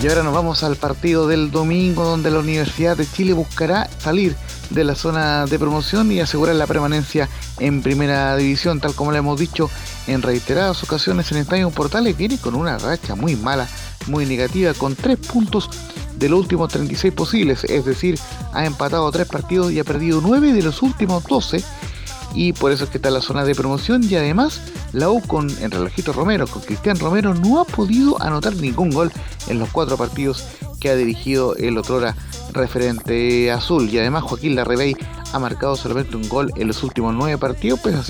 Y 0.00 0.06
ahora 0.06 0.22
nos 0.22 0.32
vamos 0.32 0.62
al 0.62 0.76
partido 0.76 1.26
del 1.26 1.50
domingo 1.50 2.04
donde 2.04 2.30
la 2.30 2.38
Universidad 2.38 2.96
de 2.96 3.04
Chile 3.10 3.32
buscará 3.32 3.90
salir 3.98 4.36
de 4.70 4.84
la 4.84 4.94
zona 4.94 5.46
de 5.46 5.58
promoción 5.58 6.12
y 6.12 6.20
asegurar 6.20 6.54
la 6.54 6.68
permanencia 6.68 7.28
en 7.58 7.82
primera 7.82 8.36
división, 8.36 8.80
tal 8.80 8.94
como 8.94 9.10
le 9.10 9.18
hemos 9.18 9.40
dicho 9.40 9.68
en 10.08 10.22
reiteradas 10.22 10.82
ocasiones 10.82 11.30
en 11.30 11.38
Estadio 11.38 11.70
Portales, 11.70 12.16
viene 12.16 12.38
con 12.38 12.54
una 12.54 12.78
racha 12.78 13.14
muy 13.14 13.36
mala, 13.36 13.68
muy 14.06 14.26
negativa, 14.26 14.74
con 14.74 14.96
tres 14.96 15.18
puntos 15.18 15.70
de 16.16 16.28
los 16.28 16.40
últimos 16.40 16.72
36 16.72 17.14
posibles, 17.14 17.64
es 17.64 17.84
decir, 17.84 18.18
ha 18.52 18.66
empatado 18.66 19.10
tres 19.12 19.28
partidos 19.28 19.70
y 19.70 19.78
ha 19.78 19.84
perdido 19.84 20.20
nueve 20.20 20.52
de 20.52 20.62
los 20.62 20.82
últimos 20.82 21.22
12 21.24 21.62
y 22.34 22.52
por 22.52 22.72
eso 22.72 22.84
es 22.84 22.90
que 22.90 22.98
está 22.98 23.08
en 23.08 23.14
la 23.14 23.20
zona 23.20 23.44
de 23.44 23.54
promoción. 23.54 24.04
Y 24.04 24.14
además 24.16 24.60
la 24.92 25.10
U 25.10 25.20
con 25.20 25.48
el 25.62 25.70
relojito 25.70 26.12
Romero, 26.12 26.46
con 26.46 26.62
Cristian 26.62 26.98
Romero 26.98 27.34
no 27.34 27.60
ha 27.60 27.64
podido 27.64 28.20
anotar 28.22 28.54
ningún 28.56 28.90
gol 28.90 29.12
en 29.48 29.58
los 29.58 29.68
cuatro 29.70 29.96
partidos 29.96 30.44
que 30.80 30.90
ha 30.90 30.96
dirigido 30.96 31.56
el 31.56 31.76
otrora 31.78 32.16
referente 32.52 33.50
azul. 33.50 33.88
Y 33.88 33.98
además 33.98 34.24
Joaquín 34.24 34.54
Larrebey 34.56 34.96
ha 35.32 35.38
marcado 35.38 35.76
solamente 35.76 36.16
un 36.16 36.28
gol 36.28 36.52
en 36.56 36.68
los 36.68 36.82
últimos 36.82 37.14
nueve 37.14 37.38
partidos 37.38 37.80
pese 37.80 37.96
a 37.96 38.00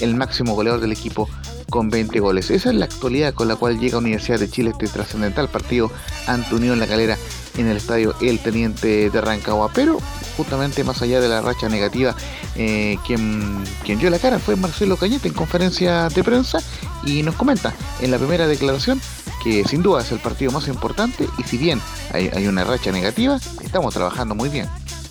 el 0.00 0.14
máximo 0.14 0.54
goleador 0.54 0.80
del 0.80 0.92
equipo 0.92 1.28
con 1.70 1.90
20 1.90 2.18
goles. 2.20 2.50
Esa 2.50 2.70
es 2.70 2.74
la 2.74 2.86
actualidad 2.86 3.34
con 3.34 3.48
la 3.48 3.56
cual 3.56 3.78
llega 3.78 3.98
Universidad 3.98 4.38
de 4.38 4.50
Chile 4.50 4.70
este 4.70 4.88
trascendental 4.88 5.48
partido 5.48 5.90
ante 6.26 6.54
Unión 6.54 6.78
La 6.78 6.86
Calera 6.86 7.16
en 7.56 7.66
el 7.66 7.76
estadio 7.76 8.14
El 8.20 8.38
Teniente 8.38 9.10
de 9.10 9.20
Rancagua. 9.20 9.70
Pero 9.74 9.98
justamente 10.36 10.84
más 10.84 11.02
allá 11.02 11.20
de 11.20 11.28
la 11.28 11.40
racha 11.40 11.68
negativa, 11.68 12.14
eh, 12.56 12.96
quien, 13.06 13.64
quien 13.84 13.98
dio 13.98 14.08
la 14.08 14.18
cara 14.18 14.38
fue 14.38 14.56
Marcelo 14.56 14.96
Cañete 14.96 15.28
en 15.28 15.34
conferencia 15.34 16.08
de 16.08 16.24
prensa 16.24 16.60
y 17.04 17.22
nos 17.22 17.34
comenta 17.34 17.74
en 18.00 18.10
la 18.10 18.18
primera 18.18 18.46
declaración 18.46 19.00
que 19.42 19.64
sin 19.64 19.82
duda 19.82 20.02
es 20.02 20.12
el 20.12 20.18
partido 20.18 20.50
más 20.50 20.68
importante 20.68 21.28
y 21.38 21.42
si 21.44 21.58
bien 21.58 21.80
hay, 22.12 22.46
una 22.46 22.64
racha 22.64 22.90
negativa, 22.92 23.38
estamos 23.62 23.94
trabajando 23.94 24.34
muy 24.34 24.48
bien. 24.48 24.68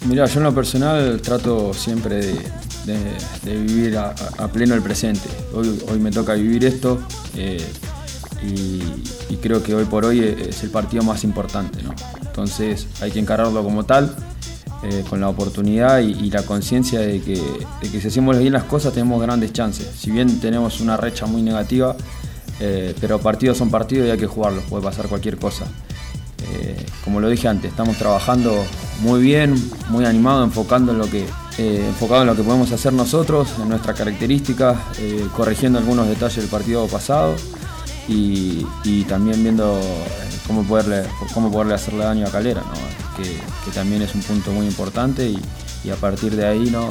Mira, 0.08 0.26
yo 0.26 0.40
en 0.40 0.46
lo 0.46 0.56
personal 0.56 1.20
trato 1.22 1.74
siempre 1.74 2.34
de, 2.86 3.58
vivir 3.58 3.98
a, 3.98 4.16
pleno 4.54 4.74
el 4.74 4.82
presente. 4.82 5.28
Hoy, 5.54 6.00
me 6.00 6.12
toca 6.12 6.34
vivir 6.34 6.64
esto 6.64 7.02
eh, 7.36 7.62
y, 8.42 9.36
creo 9.42 9.62
que 9.62 9.76
hoy 9.76 9.84
por 9.84 10.06
hoy 10.06 10.22
es 10.22 10.64
el 10.64 10.70
partido 10.70 11.04
más 11.04 11.26
importante. 11.26 11.80
Entonces 12.22 12.88
hay 13.02 13.12
que 13.12 13.20
encararlo 13.20 13.62
como 13.64 13.84
tal, 13.84 14.16
eh, 14.84 15.04
con 15.10 15.20
la 15.20 15.28
oportunidad 15.28 16.00
y, 16.00 16.32
la 16.32 16.44
conciencia 16.44 17.02
de 17.02 17.22
que, 17.22 17.42
si 18.00 18.08
hacemos 18.08 18.40
bien 18.40 18.54
las 18.54 18.64
cosas 18.64 18.94
tenemos 18.94 19.22
grandes 19.22 19.52
chances. 19.52 19.90
Si 19.98 20.10
bien 20.10 20.40
tenemos 20.40 20.80
una 20.80 20.96
recha 20.96 21.26
muy 21.26 21.42
negativa, 21.42 21.98
eh, 22.62 22.96
pero 23.02 23.20
partidos 23.20 23.58
son 23.58 23.70
partidos 23.70 24.08
y 24.08 24.12
hay 24.12 24.18
que 24.18 24.28
jugarlos, 24.28 24.64
puede 24.70 24.84
pasar 24.84 25.08
cualquier 25.08 25.38
cosa. 25.38 25.66
Como 27.04 27.20
lo 27.20 27.30
dije 27.30 27.48
antes, 27.48 27.72
estamos 27.72 27.98
trabajando 27.98 28.66
muy 29.00 29.22
bien, 29.22 29.56
muy 29.90 30.06
animado, 30.06 30.44
enfocando 30.44 30.92
en 30.92 30.98
lo 30.98 31.10
que, 31.10 31.26
eh, 31.58 31.86
enfocado 31.88 32.22
en 32.22 32.28
lo 32.28 32.36
que 32.36 32.44
podemos 32.44 32.72
hacer 32.72 32.94
nosotros, 32.94 33.50
en 33.62 33.70
nuestras 33.70 33.98
características, 33.98 34.78
corrigiendo 35.36 35.80
algunos 35.80 36.08
detalles 36.08 36.38
del 36.38 36.48
partido 36.48 36.88
pasado 36.88 37.36
y, 38.08 38.66
también 39.08 39.42
viendo 39.44 39.80
cómo 40.46 40.64
poderle, 40.64 41.04
cómo 41.34 41.52
poderle 41.52 41.76
hacerle 41.76 42.06
daño 42.06 42.28
a 42.28 42.32
Calera, 42.32 42.64
que, 43.16 43.72
también 43.72 44.02
es 44.02 44.16
un 44.16 44.22
punto 44.22 44.52
muy 44.52 44.66
importante 44.66 45.30
y, 45.30 45.90
a 45.90 45.96
partir 45.96 46.36
de 46.36 46.46
ahí 46.46 46.70
¿no? 46.70 46.90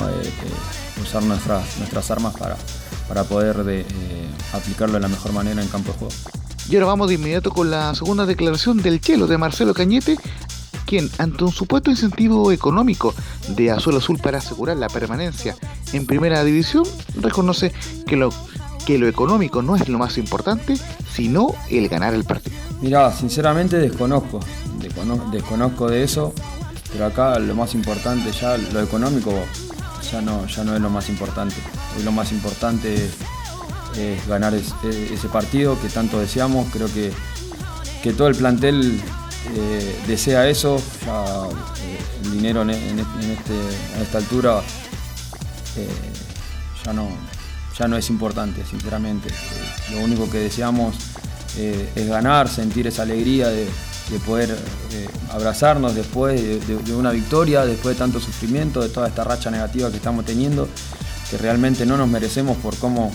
usar 1.03 1.23
nuestras, 1.23 1.77
nuestras 1.77 2.11
armas 2.11 2.35
para, 2.35 2.57
para 3.09 3.25
poder 3.25 3.65
de, 3.65 3.85
aplicarlo 4.53 4.95
de 4.95 5.01
la 5.01 5.09
mejor 5.09 5.33
manera 5.33 5.63
en 5.63 5.69
campo 5.69 5.93
de 5.93 5.99
juego. 5.99 6.15
Y 6.69 6.75
ahora 6.75 6.87
vamos 6.87 7.09
de 7.09 7.15
inmediato 7.15 7.51
con 7.51 7.71
la 7.71 7.95
segunda 7.95 8.27
declaración 8.27 8.79
del 8.79 9.01
Chelo 9.01 9.27
de 9.27 9.39
Marcelo 9.39 9.73
Cañete, 9.73 10.17
quien 10.87 11.11
ante 11.19 11.45
un 11.45 11.53
supuesto 11.53 11.91
incentivo 11.91 12.53
económico 12.53 13.15
de 13.49 13.71
Azul 13.71 13.97
Azul 13.97 14.19
para 14.19 14.39
asegurar 14.39 14.77
la 14.77 14.89
permanencia 14.89 15.57
en 15.93 16.07
primera 16.07 16.45
división, 16.45 16.85
reconoce 17.21 17.73
que 18.07 18.17
lo, 18.17 18.31
que 18.87 18.99
lo 18.99 19.09
económico 19.09 19.63
no 19.63 19.77
es 19.77 19.89
lo 19.89 19.99
más 19.99 20.17
importante, 20.17 20.77
sino 21.13 21.49
el 21.69 21.89
ganar 21.89 22.15
el 22.15 22.25
partido. 22.25 22.57
Mira, 22.81 23.13
sinceramente 23.13 23.79
desconozco, 23.79 24.41
desconozco 25.33 25.89
de 25.89 26.05
eso, 26.05 26.33
pero 26.93 27.07
acá 27.07 27.39
lo 27.39 27.55
más 27.55 27.75
importante 27.75 28.31
ya, 28.33 28.57
lo 28.57 28.81
económico 28.81 29.33
ya 30.11 30.23
no, 30.23 30.47
ya 30.47 30.65
no 30.65 30.77
es 30.77 30.81
lo 30.81 30.91
más 30.91 31.09
importante. 31.09 31.57
Hoy 31.97 32.05
lo 32.05 32.13
más 32.13 32.33
importante 32.33 33.11
es 33.97 34.27
ganar 34.29 34.55
e, 34.55 34.63
ese 35.13 35.29
partido 35.29 35.81
que 35.81 35.89
tanto 35.89 36.21
deseamos. 36.21 36.69
Creo 36.73 36.87
que, 36.93 37.13
que 38.03 38.13
todo 38.13 38.29
el 38.29 38.37
plantel 38.37 39.01
eh, 39.55 40.03
desea 40.07 40.49
eso. 40.49 40.77
Eh, 40.77 41.99
el 42.25 42.33
dinero 42.33 42.63
en, 42.63 42.71
este, 42.71 43.55
esta 44.03 44.19
altura 44.19 44.61
eh, 45.77 45.89
ya, 46.85 46.93
no, 46.93 47.09
ya 47.79 47.89
no 47.89 47.97
es 47.97 48.11
importante, 48.11 48.65
sinceramente. 48.65 49.29
lo 49.93 50.01
único 50.01 50.31
que 50.31 50.39
deseamos 50.39 50.97
es 51.57 52.07
ganar, 52.07 52.49
sentir 52.49 52.87
esa 52.87 53.03
alegría 53.03 53.49
de, 53.49 53.67
poder 54.27 54.57
abrazarnos 55.31 55.95
después 55.95 56.41
de, 56.67 56.95
una 56.95 57.11
victoria, 57.11 57.65
después 57.65 57.97
de 57.97 57.99
tanto 57.99 58.21
sufrimiento, 58.21 58.83
de 58.83 58.91
toda 58.91 59.09
esta 59.09 59.25
racha 59.25 59.51
negativa 59.51 59.91
que 59.91 59.97
estamos 59.97 60.25
teniendo, 60.27 60.69
que 61.31 61.39
realmente 61.39 61.87
no 61.87 61.97
nos 61.97 62.09
merecemos 62.09 62.59
por 62.59 62.77
cómo 62.77 63.11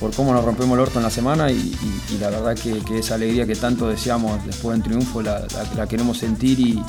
por 0.00 0.14
cómo 0.14 0.32
nos 0.32 0.42
rompemos 0.42 0.74
el 0.74 0.80
orto 0.80 0.98
en 0.98 1.04
la 1.04 1.10
semana 1.10 1.52
y, 1.52 1.76
la 2.18 2.30
verdad 2.30 2.56
que, 2.56 2.98
esa 2.98 3.16
alegría 3.16 3.46
que 3.46 3.54
tanto 3.54 3.86
deseamos 3.86 4.44
después 4.46 4.74
del 4.76 4.82
triunfo 4.82 5.20
la, 5.20 5.46
queremos 5.88 6.16
sentir 6.18 6.58
y, 6.58 6.82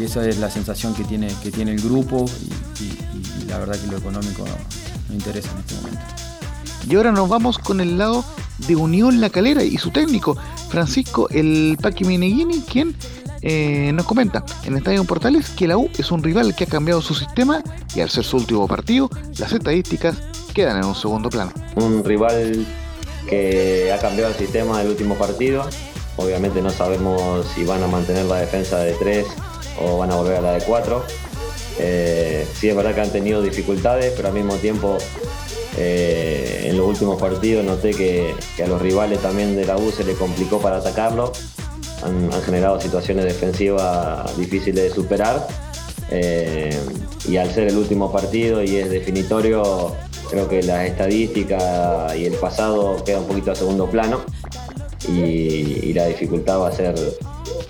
esa 0.00 0.26
es 0.26 0.38
la 0.38 0.50
sensación 0.50 0.94
que 0.94 1.04
tiene, 1.04 1.28
que 1.42 1.50
tiene 1.50 1.72
el 1.72 1.80
grupo 1.80 2.26
y, 2.80 3.46
la 3.48 3.58
verdad 3.58 3.76
que 3.80 3.86
lo 3.88 3.96
económico 3.96 4.44
no, 4.46 5.14
interesa 5.14 5.50
en 5.52 5.58
este 5.58 5.74
momento. 5.74 6.00
Y 6.88 6.94
ahora 6.94 7.10
nos 7.10 7.28
vamos 7.28 7.58
con 7.58 7.80
el 7.80 7.98
lado 7.98 8.24
de 8.68 8.76
Unión 8.76 9.20
La 9.20 9.30
Calera 9.30 9.64
y 9.64 9.76
su 9.76 9.90
técnico, 9.90 10.36
Francisco 10.68 11.28
El 11.30 11.76
Paqui 11.80 12.04
Meneghini, 12.04 12.60
quien 12.60 12.94
eh, 13.42 13.90
nos 13.92 14.06
comenta 14.06 14.44
en 14.64 14.76
Estadio 14.76 15.04
Portales 15.04 15.50
que 15.50 15.66
la 15.66 15.78
U 15.78 15.88
es 15.98 16.12
un 16.12 16.22
rival 16.22 16.54
que 16.54 16.64
ha 16.64 16.68
cambiado 16.68 17.02
su 17.02 17.14
sistema 17.14 17.62
y 17.94 18.00
al 18.00 18.10
ser 18.10 18.24
su 18.24 18.36
último 18.36 18.68
partido, 18.68 19.10
las 19.38 19.52
estadísticas 19.52 20.16
en 20.68 20.84
un 20.84 20.94
segundo 20.94 21.30
plano. 21.30 21.52
Un 21.76 22.04
rival 22.04 22.66
que 23.28 23.92
ha 23.92 23.98
cambiado 23.98 24.30
el 24.30 24.36
sistema 24.36 24.78
del 24.78 24.88
último 24.88 25.14
partido. 25.14 25.64
Obviamente 26.16 26.60
no 26.60 26.70
sabemos 26.70 27.46
si 27.54 27.64
van 27.64 27.82
a 27.82 27.86
mantener 27.86 28.26
la 28.26 28.36
defensa 28.36 28.78
de 28.78 28.92
3 28.94 29.26
o 29.80 29.98
van 29.98 30.10
a 30.10 30.16
volver 30.16 30.36
a 30.36 30.40
la 30.40 30.52
de 30.52 30.60
4. 30.62 31.02
Eh, 31.78 32.46
sí 32.58 32.68
es 32.68 32.76
verdad 32.76 32.94
que 32.94 33.00
han 33.00 33.10
tenido 33.10 33.40
dificultades, 33.40 34.12
pero 34.14 34.28
al 34.28 34.34
mismo 34.34 34.54
tiempo 34.56 34.98
eh, 35.78 36.64
en 36.66 36.76
los 36.76 36.86
últimos 36.86 37.18
partidos 37.18 37.64
noté 37.64 37.92
que, 37.92 38.34
a 38.62 38.66
los 38.66 38.82
rivales 38.82 39.20
también 39.20 39.56
de 39.56 39.64
la 39.64 39.76
U 39.76 39.90
se 39.90 40.04
le 40.04 40.14
complicó 40.14 40.60
para 40.60 40.76
atacarlo. 40.76 41.32
Han, 42.02 42.30
generado 42.42 42.80
situaciones 42.80 43.24
defensivas 43.24 44.36
difíciles 44.36 44.84
de 44.84 44.90
superar. 44.90 45.46
Eh, 46.10 46.76
y 47.28 47.36
al 47.36 47.52
ser 47.52 47.68
el 47.68 47.76
último 47.76 48.10
partido 48.10 48.62
y 48.62 48.76
es 48.76 48.90
definitorio, 48.90 49.94
Creo 50.30 50.48
que 50.48 50.62
las 50.62 50.86
estadísticas 50.86 52.16
y 52.16 52.24
el 52.26 52.34
pasado 52.34 53.02
queda 53.04 53.18
un 53.18 53.26
poquito 53.26 53.50
a 53.50 53.54
segundo 53.54 53.90
plano 53.90 54.20
y, 55.08 55.92
la 55.92 56.06
dificultad 56.06 56.60
va 56.60 56.68
a 56.68 56.72
ser 56.72 56.94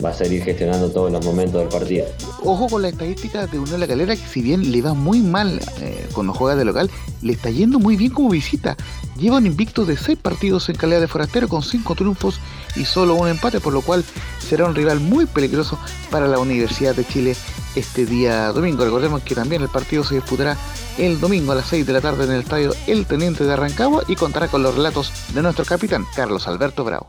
va 0.05 0.11
a 0.11 0.15
ser 0.15 0.33
ir 0.33 0.43
gestionando 0.43 0.91
todos 0.91 1.13
los 1.13 1.25
momentos 1.25 1.61
del 1.61 1.69
partido. 1.69 2.07
Ojo 2.43 2.69
con 2.69 2.83
la 2.83 2.89
estadística 2.89 3.47
de 3.47 3.59
Unión 3.59 3.81
La 3.81 3.87
Calera, 3.87 4.17
que 4.17 4.27
si 4.27 4.41
bien 4.41 4.73
le 4.73 4.81
va 4.81 4.95
muy 4.95 5.21
mal 5.21 5.61
eh, 5.81 6.07
cuando 6.13 6.33
juega 6.33 6.57
de 6.57 6.65
local, 6.65 6.91
le 7.23 7.33
está 7.33 7.51
yendo 7.51 7.79
muy 7.79 7.97
bien 7.97 8.13
como 8.13 8.31
visita. 8.31 8.77
Lleva 9.19 9.37
un 9.37 9.47
invicto 9.47 9.85
de 9.85 9.97
6 9.97 10.19
partidos 10.19 10.69
en 10.69 10.77
calidad 10.77 11.01
de 11.01 11.09
forastero 11.09 11.49
con 11.49 11.63
5 11.63 11.95
triunfos 11.95 12.41
y 12.77 12.85
solo 12.85 13.15
un 13.15 13.29
empate, 13.29 13.61
por 13.61 13.73
lo 13.73 13.83
cual 13.83 14.05
será 14.51 14.65
un 14.65 14.75
rival 14.75 14.99
muy 14.99 15.27
peligroso 15.27 15.79
para 16.11 16.27
la 16.27 16.41
Universidad 16.41 16.97
de 16.97 17.05
Chile 17.05 17.37
este 17.77 18.05
día 18.05 18.49
domingo. 18.49 18.85
Recordemos 18.85 19.23
que 19.23 19.37
también 19.37 19.63
el 19.63 19.69
partido 19.69 20.03
se 20.03 20.17
disputará 20.17 20.57
el 20.99 21.21
domingo 21.21 21.53
a 21.53 21.55
las 21.55 21.69
6 21.69 21.87
de 21.87 21.93
la 21.93 22.01
tarde 22.01 22.25
en 22.25 22.33
el 22.33 22.41
estadio 22.41 22.75
El 22.89 23.07
Teniente 23.07 23.45
de 23.45 23.53
Arrancagua 23.53 24.03
y 24.09 24.17
contará 24.17 24.49
con 24.49 24.65
los 24.65 24.75
relatos 24.75 25.13
de 25.33 25.43
nuestro 25.43 25.65
capitán 25.65 26.05
Carlos 26.17 26.49
Alberto 26.49 26.83
Bravo. 26.83 27.07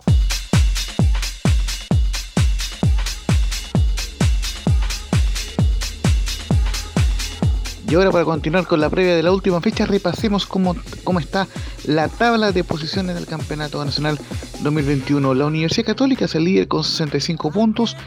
Y 7.91 7.95
ahora 7.95 8.10
para 8.10 8.23
continuar 8.23 8.65
con 8.67 8.80
la 8.80 8.89
previa 8.89 9.17
de 9.17 9.21
la 9.21 9.34
última 9.34 9.60
fecha, 9.60 9.86
repasemos 9.86 10.45
cómo, 10.45 10.77
cómo 11.04 11.19
está 11.19 11.49
la 11.84 12.08
tabla 12.08 12.54
de 12.54 12.63
posiciones 12.63 13.15
del 13.15 13.25
Campeonato 13.25 13.84
Nacional 13.84 14.17
2021. 14.62 15.34
La 15.34 15.45
Universidad 15.45 15.88
Católica 15.88 16.23
es 16.23 16.36
el 16.36 16.45
líder 16.45 16.69
con 16.69 16.86
65 16.86 17.51
puntos 17.51 17.97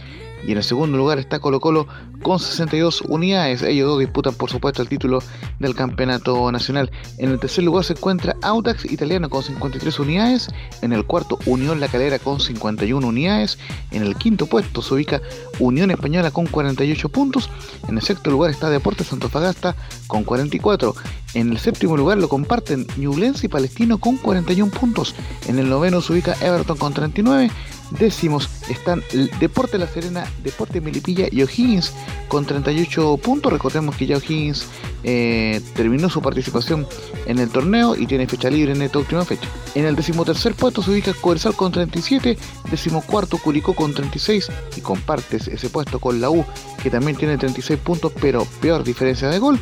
y 0.47 0.53
en 0.53 0.59
el 0.59 0.65
segundo 0.65 0.99
lugar 0.99 1.19
está 1.19 1.39
Colo 1.39 1.61
Colo 1.61 1.87
con 2.23 2.39
62 2.39 3.03
unidades. 3.03 3.63
Ellos 3.63 3.89
dos 3.89 3.99
disputan 3.99 4.35
por 4.35 4.51
supuesto 4.51 4.83
el 4.83 4.89
título 4.89 5.21
del 5.59 5.75
campeonato 5.75 6.51
nacional. 6.53 6.91
En 7.19 7.31
el 7.31 7.39
tercer 7.39 7.65
lugar 7.65 7.85
se 7.85 7.95
encuentra 7.95 8.37
Audax 8.43 8.85
Italiano 8.91 9.31
con 9.31 9.43
53 9.43 9.99
unidades. 9.99 10.49
En 10.83 10.93
el 10.93 11.05
cuarto 11.05 11.39
Unión 11.47 11.81
La 11.81 11.89
Calera 11.89 12.19
con 12.19 12.41
51 12.41 13.07
unidades. 13.07 13.59
En 13.91 14.03
el 14.03 14.17
quinto 14.17 14.47
puesto 14.47 14.83
se 14.83 14.95
ubica 14.95 15.23
Unión 15.59 15.91
Española 15.91 16.31
con 16.31 16.47
48 16.47 17.09
puntos. 17.09 17.51
En 17.89 17.97
el 17.97 18.03
sexto 18.03 18.31
lugar 18.31 18.51
está 18.51 18.71
Deportes 18.71 19.09
Fagasta 19.09 19.75
con 20.07 20.25
44. 20.25 20.95
En 21.35 21.51
el 21.51 21.59
séptimo 21.59 21.97
lugar 21.97 22.19
lo 22.19 22.29
comparten 22.29 22.87
Ñublense 22.97 23.47
y 23.47 23.49
Palestino 23.49 23.99
con 23.99 24.17
41 24.17 24.71
puntos. 24.71 25.15
En 25.49 25.59
el 25.59 25.69
noveno 25.69 26.01
se 26.01 26.13
ubica 26.13 26.37
Everton 26.41 26.77
con 26.77 26.95
39 26.95 27.51
décimos 27.99 28.49
están 28.69 29.03
Deporte 29.39 29.79
La 29.79 29.87
Serena, 29.87 30.31
Deporte 30.43 30.81
Melipilla 30.81 31.27
y 31.31 31.43
O'Higgins 31.43 31.93
con 32.29 32.45
38 32.45 33.17
puntos. 33.19 33.53
Recordemos 33.53 33.97
que 33.97 34.07
ya 34.07 34.17
O'Higgins 34.17 34.67
eh, 35.03 35.61
terminó 35.75 36.09
su 36.09 36.23
participación 36.23 36.87
en 37.27 37.39
el 37.39 37.51
torneo 37.51 37.95
y 37.95 38.07
tiene 38.07 38.27
fecha 38.27 38.51
libre 38.51 38.73
en 38.73 38.83
esta 38.83 38.99
última 38.99 39.25
fecha. 39.25 39.49
En 39.75 39.85
el 39.85 39.97
decimotercer 39.97 40.55
puesto 40.55 40.83
se 40.83 40.91
ubica 40.91 41.13
Coersal 41.15 41.55
con 41.55 41.73
37, 41.73 42.39
decimocuarto 42.71 43.39
Curicó 43.39 43.75
con 43.75 43.93
36 43.93 44.49
y 44.77 44.81
compartes 44.81 45.49
ese 45.49 45.69
puesto 45.69 45.99
con 45.99 46.21
la 46.21 46.31
U 46.31 46.45
que 46.83 46.91
también 46.91 47.17
tiene 47.17 47.39
36 47.39 47.79
puntos 47.81 48.13
pero 48.21 48.47
peor 48.61 48.85
diferencia 48.85 49.29
de 49.29 49.39
gol. 49.39 49.59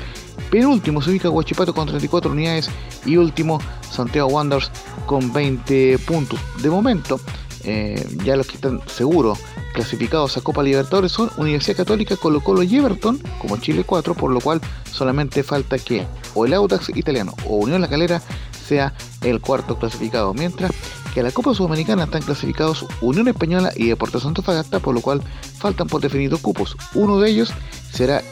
Penúltimo 0.50 1.00
se 1.00 1.10
ubica 1.10 1.30
Huachipato 1.30 1.74
con 1.74 1.86
34 1.86 2.30
unidades 2.30 2.70
y 3.06 3.16
último 3.16 3.58
Santiago 3.90 4.28
Wanderers 4.28 4.70
con 5.06 5.32
20 5.32 5.98
puntos. 5.98 6.38
De 6.62 6.70
momento, 6.70 7.20
eh, 7.64 8.04
ya 8.24 8.36
los 8.36 8.46
que 8.46 8.56
están 8.56 8.80
seguros 8.86 9.38
clasificados 9.74 10.36
a 10.36 10.40
Copa 10.40 10.62
Libertadores 10.62 11.12
son 11.12 11.30
Universidad 11.36 11.76
Católica, 11.76 12.16
Colo 12.16 12.40
Colo 12.40 12.62
y 12.62 12.76
Everton, 12.76 13.18
como 13.40 13.56
Chile 13.58 13.84
4, 13.84 14.14
por 14.14 14.30
lo 14.30 14.40
cual 14.40 14.60
solamente 14.90 15.42
falta 15.42 15.78
que 15.78 16.06
o 16.34 16.44
el 16.46 16.54
Audax 16.54 16.90
italiano 16.94 17.34
o 17.46 17.56
Unión 17.56 17.80
La 17.80 17.88
Calera 17.88 18.22
sea 18.66 18.94
el 19.22 19.40
cuarto 19.40 19.78
clasificado, 19.78 20.34
mientras 20.34 20.72
que 21.12 21.20
a 21.20 21.22
la 21.22 21.30
Copa 21.30 21.54
Sudamericana 21.54 22.04
están 22.04 22.22
clasificados 22.22 22.86
Unión 23.00 23.28
Española 23.28 23.72
y 23.76 23.88
Deportes 23.88 24.22
Fagasta, 24.42 24.80
por 24.80 24.94
lo 24.94 25.00
cual 25.00 25.22
faltan 25.58 25.86
por 25.86 26.00
definir 26.00 26.30
dos 26.30 26.40
cupos. 26.40 26.76
Uno 26.94 27.20
de 27.20 27.30
ellos 27.30 27.52
será 27.92 28.22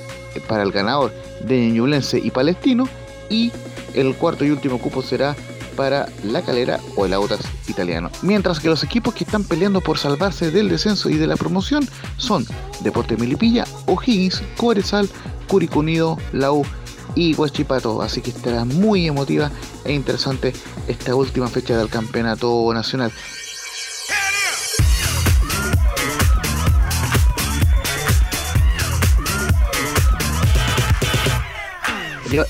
para 0.49 0.63
el 0.63 0.73
ganador 0.73 1.13
de 1.45 1.71
Ñublense 1.71 2.19
y 2.19 2.31
Palestino 2.31 2.89
y 3.29 3.53
el 3.95 4.15
cuarto 4.17 4.45
y 4.45 4.51
último 4.51 4.79
cupo 4.79 5.03
será 5.03 5.37
para 5.81 6.05
La 6.25 6.43
Calera 6.43 6.79
o 6.95 7.07
el 7.07 7.15
Audax 7.15 7.43
italiano. 7.67 8.11
Mientras 8.21 8.61
que 8.61 8.69
los 8.69 8.85
equipos 8.85 9.15
que 9.15 9.25
están 9.25 9.45
peleando 9.45 9.81
por 9.81 9.97
salvarse 9.97 10.51
del 10.51 10.69
descenso 10.69 11.09
y 11.09 11.15
de 11.15 11.27
la 11.27 11.37
promoción 11.37 11.89
son 12.19 12.45
Deporte 12.81 13.17
Milipilla, 13.17 13.65
O'Higgins, 13.87 14.43
Cobresal, 14.59 15.09
Curicunido, 15.49 16.19
Lau 16.35 16.67
y 17.15 17.35
Huachipato. 17.35 18.03
Así 18.03 18.21
que 18.21 18.29
estará 18.29 18.67
muy 18.67 19.07
emotiva 19.07 19.51
e 19.87 19.95
interesante 19.95 20.53
esta 20.87 21.15
última 21.15 21.49
fecha 21.49 21.79
del 21.79 21.89
campeonato 21.89 22.71
nacional. 22.75 23.11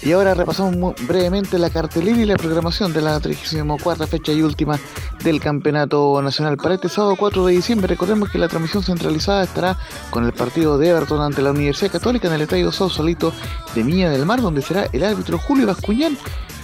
Y 0.03 0.12
ahora 0.12 0.35
repasamos 0.35 0.95
brevemente 1.07 1.59
la 1.59 1.71
cartelera 1.71 2.21
y 2.21 2.27
la 2.27 2.37
programación 2.37 2.93
de 2.93 3.01
la 3.01 3.19
34 3.19 4.07
fecha 4.07 4.31
y 4.31 4.43
última 4.43 4.79
del 5.25 5.40
Campeonato 5.40 6.21
Nacional. 6.21 6.59
Para 6.59 6.75
este 6.75 6.90
sábado 6.90 7.16
4 7.16 7.47
de 7.47 7.55
diciembre, 7.55 7.87
recordemos 7.87 8.29
que 8.29 8.37
la 8.37 8.49
transmisión 8.49 8.83
centralizada 8.83 9.43
estará 9.43 9.79
con 10.11 10.27
el 10.27 10.35
partido 10.35 10.77
de 10.77 10.88
Everton 10.88 11.23
ante 11.23 11.40
la 11.40 11.53
Universidad 11.53 11.93
Católica 11.93 12.29
en 12.29 12.35
el 12.35 12.43
Estadio 12.43 12.71
Solito 12.73 13.33
de 13.75 13.83
Miña 13.83 14.11
del 14.11 14.27
Mar, 14.27 14.43
donde 14.43 14.61
será 14.61 14.87
el 14.93 15.03
árbitro 15.03 15.38
Julio 15.38 15.66
Bascuñán 15.66 16.19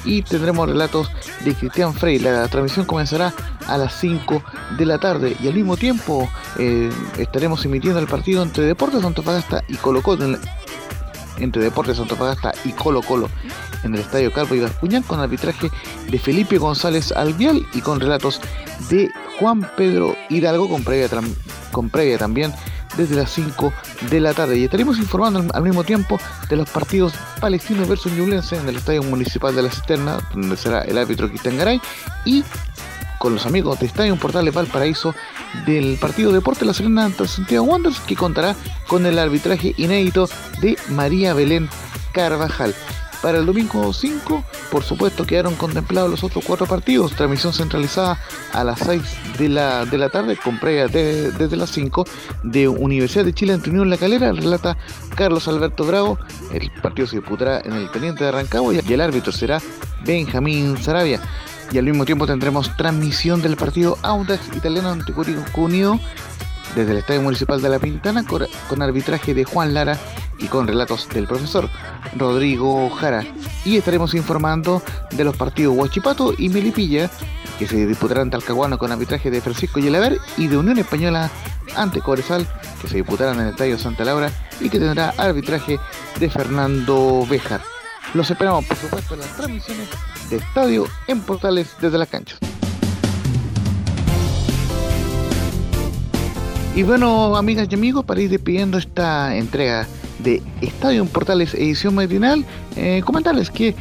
y 0.05 0.21
tendremos 0.21 0.69
relatos 0.69 1.11
de 1.43 1.55
Cristian 1.55 1.95
Frey. 1.95 2.19
La 2.19 2.47
transmisión 2.49 2.85
comenzará 2.85 3.33
a 3.67 3.79
las 3.79 3.99
5 3.99 4.43
de 4.77 4.85
la 4.85 4.99
tarde 4.99 5.37
y 5.43 5.49
al 5.49 5.55
mismo 5.55 5.79
tiempo 5.79 6.29
eh, 6.59 6.91
estaremos 7.17 7.65
emitiendo 7.65 7.99
el 7.99 8.07
partido 8.07 8.43
entre 8.43 8.65
Deportes 8.65 9.03
Antofagasta 9.03 9.65
y 9.69 9.77
Colo 9.77 10.03
Colo 10.03 10.37
entre 11.39 11.63
Deportes 11.63 11.99
Antofagasta 11.99 12.53
y 12.65 12.73
Colo 12.73 13.03
Colo 13.03 13.29
en 13.83 13.95
el 13.95 14.01
Estadio 14.01 14.33
Calvo 14.33 14.55
y 14.55 14.61
Bascuñán 14.61 15.03
con 15.03 15.21
arbitraje 15.21 15.71
de 16.09 16.19
Felipe 16.19 16.59
González 16.59 17.13
Albial 17.13 17.67
y 17.73 17.81
con 17.81 18.01
relatos 18.01 18.41
de 18.91 19.11
Juan 19.39 19.69
Pedro 19.77 20.17
Hidalgo 20.29 20.69
con 20.69 20.85
previa, 20.85 21.09
con 21.73 21.91
previa 21.91 22.19
también 22.19 22.53
desde 22.97 23.17
las 23.17 23.31
5 23.33 23.73
de 24.11 24.21
la 24.21 24.33
tarde. 24.33 24.59
Y 24.59 24.65
estaremos 24.65 24.99
informando 24.99 25.45
al, 25.53 25.63
mismo 25.63 25.85
tiempo 25.85 26.19
de 26.49 26.57
los 26.57 26.69
partidos 26.71 27.15
palestinos 27.41 27.89
versus 27.89 28.13
ñublense 28.13 28.57
en 28.57 28.69
el 28.69 28.77
Estadio 28.77 29.03
Municipal 29.03 29.55
de 29.55 29.63
la 29.63 29.71
Cisterna 29.71 30.19
donde 30.33 30.57
será 30.57 30.83
el 30.83 30.99
árbitro 30.99 31.29
Cristian 31.29 31.57
Garay 31.57 31.81
y 32.25 32.45
con 33.19 33.35
los 33.35 33.47
amigos 33.47 33.79
de 33.81 33.87
Estadio 33.87 34.17
Portales 34.17 34.55
Valparaíso 34.55 35.15
del 35.67 35.97
partido 35.99 36.33
Deporte 36.33 36.65
La 36.65 36.75
Serena 36.75 37.05
ante 37.05 37.27
Santiago 37.27 37.67
Wanderers 37.67 38.01
que 38.01 38.17
contará 38.17 38.55
con 38.87 39.07
el 39.07 39.19
arbitraje 39.19 39.75
inédito 39.77 40.29
de 40.61 40.77
María 40.89 41.35
Belén 41.35 41.69
Carvajal. 42.13 42.75
Para 43.23 43.39
el 43.39 43.47
domingo 43.47 43.93
5, 43.93 44.45
por 44.71 44.85
supuesto, 44.85 45.27
quedaron 45.27 45.55
contemplados 45.55 46.11
los 46.11 46.23
otros 46.23 46.45
cuatro 46.45 46.67
partidos. 46.67 47.13
Transmisión 47.13 47.53
centralizada 47.53 48.21
a 48.53 48.63
las 48.63 48.79
6 48.81 49.03
de 49.39 49.49
la, 49.49 49.85
de 49.85 49.99
la 49.99 50.11
tarde, 50.11 50.37
con 50.37 50.61
previa 50.61 50.87
desde 50.87 51.57
las 51.57 51.71
5 51.71 52.05
de 52.45 52.69
Universidad 52.69 53.25
de 53.25 53.33
Chile 53.33 53.55
ante 53.55 53.71
Unión 53.71 53.91
La 53.91 53.97
Calera. 53.97 54.33
Relata 54.33 54.77
Carlos 55.17 55.49
Alberto 55.49 55.85
Bravo. 55.85 56.19
El 56.53 56.71
partido 56.83 57.09
se 57.09 57.17
disputará 57.17 57.61
en 57.65 57.73
el 57.73 57.91
Teniente 57.91 58.23
de 58.23 58.29
Arrancagua 58.29 58.75
y 58.75 58.93
el 58.93 59.01
árbitro 59.01 59.33
será 59.33 59.61
Benjamín 60.05 60.77
Sarabia 60.77 61.21
y 61.73 61.79
al 61.79 61.85
mismo 61.85 62.05
tiempo 62.05 62.27
tendremos 62.27 62.77
transmisión 62.77 63.43
del 63.43 63.57
partido 63.57 63.99
Audax 64.03 64.57
italiano 64.57 64.91
ante 64.91 65.13
Curicó 65.13 65.63
Unido 65.63 65.99
desde 66.75 66.93
el 66.93 66.99
Estadio 66.99 67.23
Municipal 67.23 67.61
de 67.61 67.69
La 67.69 67.79
Pintana 67.79 68.25
con 68.25 68.83
arbitraje 68.83 69.35
de 69.35 69.45
Juan 69.45 69.75
Lara 69.75 69.99
y 70.39 70.47
con 70.47 70.67
relatos 70.67 71.09
del 71.09 71.27
profesor 71.27 71.69
Rodrigo 72.17 72.91
Jara. 72.91 73.25
Y 73.65 73.77
estaremos 73.77 74.15
informando 74.15 74.83
de 75.11 75.25
los 75.25 75.37
partidos 75.37 75.77
Huachipato 75.77 76.35
y 76.37 76.49
Melipilla 76.49 77.11
que 77.59 77.67
se 77.67 77.87
disputarán 77.87 78.31
Talcahuano 78.31 78.79
con 78.79 78.93
arbitraje 78.93 79.31
de 79.31 79.41
Francisco 79.41 79.81
Yelaver 79.81 80.19
y 80.37 80.49
de 80.49 80.59
Unión 80.59 80.79
Española 80.79 81.31
ante 81.75 82.01
Coresal 82.01 82.47
que 82.81 82.89
se 82.89 82.97
disputarán 82.97 83.37
en 83.37 83.47
el 83.47 83.49
Estadio 83.51 83.79
Santa 83.79 84.05
Laura 84.05 84.31
y 84.61 84.69
que 84.69 84.79
tendrá 84.79 85.15
arbitraje 85.17 85.81
de 86.21 86.31
Fernando 86.31 87.27
Béjar. 87.29 87.63
Los 88.15 88.31
esperamos, 88.31 88.65
por 88.67 88.77
supuesto, 88.77 89.15
en 89.15 89.21
las 89.21 89.37
transmisiones 89.37 89.89
de 90.31 90.37
estadio 90.37 90.87
en 91.07 91.21
portales 91.21 91.75
desde 91.81 91.99
las 91.99 92.09
canchas. 92.09 92.39
Y 96.75 96.83
bueno, 96.83 97.37
amigas 97.37 97.69
y 97.71 97.75
amigos, 97.75 98.05
para 98.05 98.21
ir 98.21 98.29
despidiendo 98.29 98.77
esta 98.77 99.35
entrega 99.35 99.87
de 100.19 100.43
Estadio 100.61 101.03
en 101.03 101.09
Portales 101.09 101.55
edición 101.55 101.95
matinal, 101.95 102.45
eh, 102.77 103.03
comentarles 103.05 103.51
que 103.51 103.75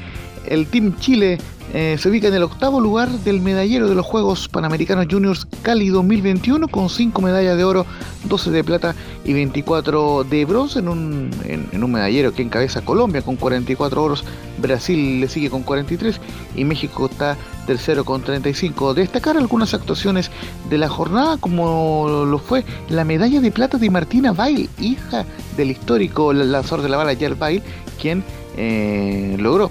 el 0.45 0.67
Team 0.67 0.97
Chile 0.99 1.37
eh, 1.77 1.97
se 1.99 2.07
ubica 2.07 2.29
en 2.29 2.33
el 2.33 2.43
octavo 2.43 2.79
lugar 2.79 3.09
del 3.09 3.41
medallero 3.41 3.89
de 3.89 3.95
los 3.95 4.05
Juegos 4.05 4.47
Panamericanos 4.47 5.07
Juniors 5.11 5.45
Cali 5.61 5.89
2021 5.89 6.69
con 6.69 6.89
5 6.89 7.21
medallas 7.21 7.57
de 7.57 7.65
oro, 7.65 7.85
12 8.23 8.49
de 8.51 8.63
plata 8.63 8.95
y 9.25 9.33
24 9.33 10.23
de 10.23 10.45
bronce 10.45 10.79
en 10.79 10.87
un, 10.87 11.31
en, 11.43 11.83
un 11.83 11.91
medallero 11.91 12.33
que 12.33 12.43
encabeza 12.43 12.79
Colombia 12.79 13.23
con 13.23 13.35
44 13.35 14.01
oros, 14.01 14.23
Brasil 14.57 15.19
le 15.19 15.27
sigue 15.27 15.49
con 15.49 15.63
43 15.63 16.21
y 16.55 16.63
México 16.63 17.07
está 17.11 17.35
tercero 17.67 18.05
con 18.05 18.21
35. 18.21 18.93
Destacar 18.93 19.35
algunas 19.35 19.73
actuaciones 19.73 20.31
de 20.69 20.77
la 20.77 20.87
jornada 20.87 21.35
como 21.35 22.25
lo 22.25 22.37
fue 22.37 22.63
la 22.87 23.03
medalla 23.03 23.41
de 23.41 23.51
plata 23.51 23.77
de 23.77 23.89
Martina 23.89 24.31
Bail, 24.31 24.69
hija 24.79 25.25
del 25.57 25.71
histórico 25.71 26.31
lanzador 26.31 26.83
de 26.83 26.89
la 26.89 26.95
bala 26.95 27.15
Jair 27.15 27.35
Bail, 27.35 27.61
quien 27.99 28.23
eh, 28.55 29.35
logró 29.37 29.69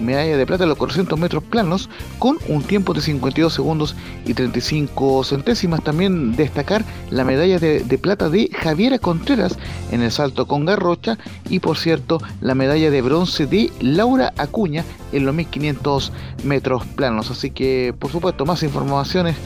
medalla 0.00 0.36
de 0.36 0.46
plata 0.46 0.64
en 0.64 0.70
los 0.70 0.78
400 0.78 1.18
metros 1.18 1.42
planos 1.42 1.88
con 2.18 2.38
un 2.48 2.62
tiempo 2.62 2.94
de 2.94 3.00
52 3.00 3.52
segundos 3.52 3.94
y 4.24 4.34
35 4.34 5.24
centésimas. 5.24 5.82
También 5.82 6.36
destacar 6.36 6.84
la 7.10 7.24
medalla 7.24 7.58
de, 7.58 7.98
plata 7.98 8.28
de 8.28 8.50
Javiera 8.52 8.98
Contreras 8.98 9.58
en 9.90 10.02
el 10.02 10.10
salto 10.10 10.46
con 10.46 10.64
garrocha 10.64 11.18
y 11.48 11.60
por 11.60 11.76
cierto 11.76 12.20
la 12.40 12.54
medalla 12.54 12.90
de 12.90 13.02
bronce 13.02 13.46
de 13.46 13.70
Laura 13.80 14.32
Acuña 14.36 14.84
en 15.12 15.26
los 15.26 15.34
1500 15.34 16.12
metros 16.44 16.84
planos. 16.86 17.30
Así 17.30 17.50
que 17.50 17.94
por 17.98 18.10
supuesto 18.10 18.44
más 18.44 18.62
informaciones 18.62 19.36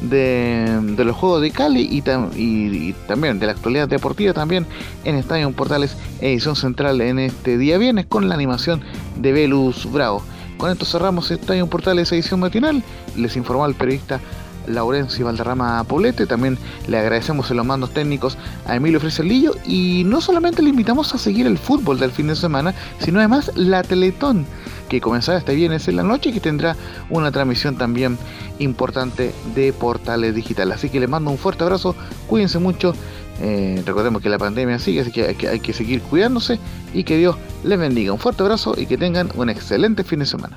de, 0.00 0.94
los 0.96 1.16
Juegos 1.16 1.42
de 1.42 1.50
Cali 1.50 1.88
y, 1.90 2.92
también 3.06 3.38
de 3.38 3.46
la 3.46 3.52
actualidad 3.52 3.88
deportiva 3.88 4.32
también 4.32 4.66
en 5.04 5.16
Estadio 5.16 5.50
Portales 5.52 5.96
edición 6.20 6.56
central 6.56 7.00
en 7.00 7.18
este 7.18 7.58
día 7.58 7.78
viernes 7.78 8.06
con 8.06 8.28
la 8.28 8.34
animación 8.34 8.82
de 9.16 9.32
Velus 9.32 9.90
Bravo. 9.90 10.22
Con 10.58 10.70
esto 10.70 10.86
cerramos 10.86 11.30
Estadio 11.30 11.66
Portales 11.66 12.10
edición 12.12 12.40
matinal. 12.40 12.82
Les 13.14 13.36
informó 13.36 13.66
el 13.66 13.74
periodista 13.74 14.20
Laurencio 14.66 15.26
Valderrama 15.26 15.82
Poblete. 15.84 16.26
También 16.26 16.58
le 16.88 16.98
agradecemos 16.98 17.50
en 17.50 17.58
los 17.58 17.66
mandos 17.66 17.90
técnicos 17.90 18.36
a 18.66 18.76
Emilio 18.76 19.00
Freselillo 19.00 19.52
y 19.64 20.02
no 20.06 20.20
solamente 20.20 20.62
le 20.62 20.70
invitamos 20.70 21.14
a 21.14 21.18
seguir 21.18 21.46
el 21.46 21.58
fútbol 21.58 21.98
del 21.98 22.10
fin 22.10 22.28
de 22.28 22.36
semana, 22.36 22.74
sino 22.98 23.18
además 23.18 23.50
la 23.54 23.82
Teletón 23.82 24.46
que 24.88 25.00
comenzará 25.00 25.38
este 25.38 25.54
viernes 25.54 25.88
en 25.88 25.96
la 25.96 26.02
noche 26.02 26.30
y 26.30 26.32
que 26.32 26.40
tendrá 26.40 26.76
una 27.10 27.30
transmisión 27.30 27.76
también 27.76 28.18
importante 28.58 29.34
de 29.54 29.72
portales 29.72 30.34
digitales. 30.34 30.76
Así 30.76 30.88
que 30.88 31.00
les 31.00 31.08
mando 31.08 31.30
un 31.30 31.38
fuerte 31.38 31.64
abrazo, 31.64 31.94
cuídense 32.26 32.58
mucho, 32.58 32.94
eh, 33.40 33.82
recordemos 33.84 34.22
que 34.22 34.28
la 34.28 34.38
pandemia 34.38 34.78
sigue, 34.78 35.00
así 35.00 35.12
que 35.12 35.26
hay, 35.26 35.34
que 35.34 35.48
hay 35.48 35.60
que 35.60 35.72
seguir 35.72 36.02
cuidándose 36.02 36.58
y 36.94 37.04
que 37.04 37.18
Dios 37.18 37.36
les 37.64 37.78
bendiga. 37.78 38.12
Un 38.12 38.18
fuerte 38.18 38.42
abrazo 38.42 38.74
y 38.76 38.86
que 38.86 38.96
tengan 38.96 39.30
un 39.34 39.50
excelente 39.50 40.04
fin 40.04 40.20
de 40.20 40.26
semana. 40.26 40.56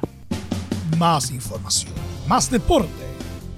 Más 0.98 1.32
información, 1.32 1.94
más 2.28 2.50
deporte. 2.50 3.09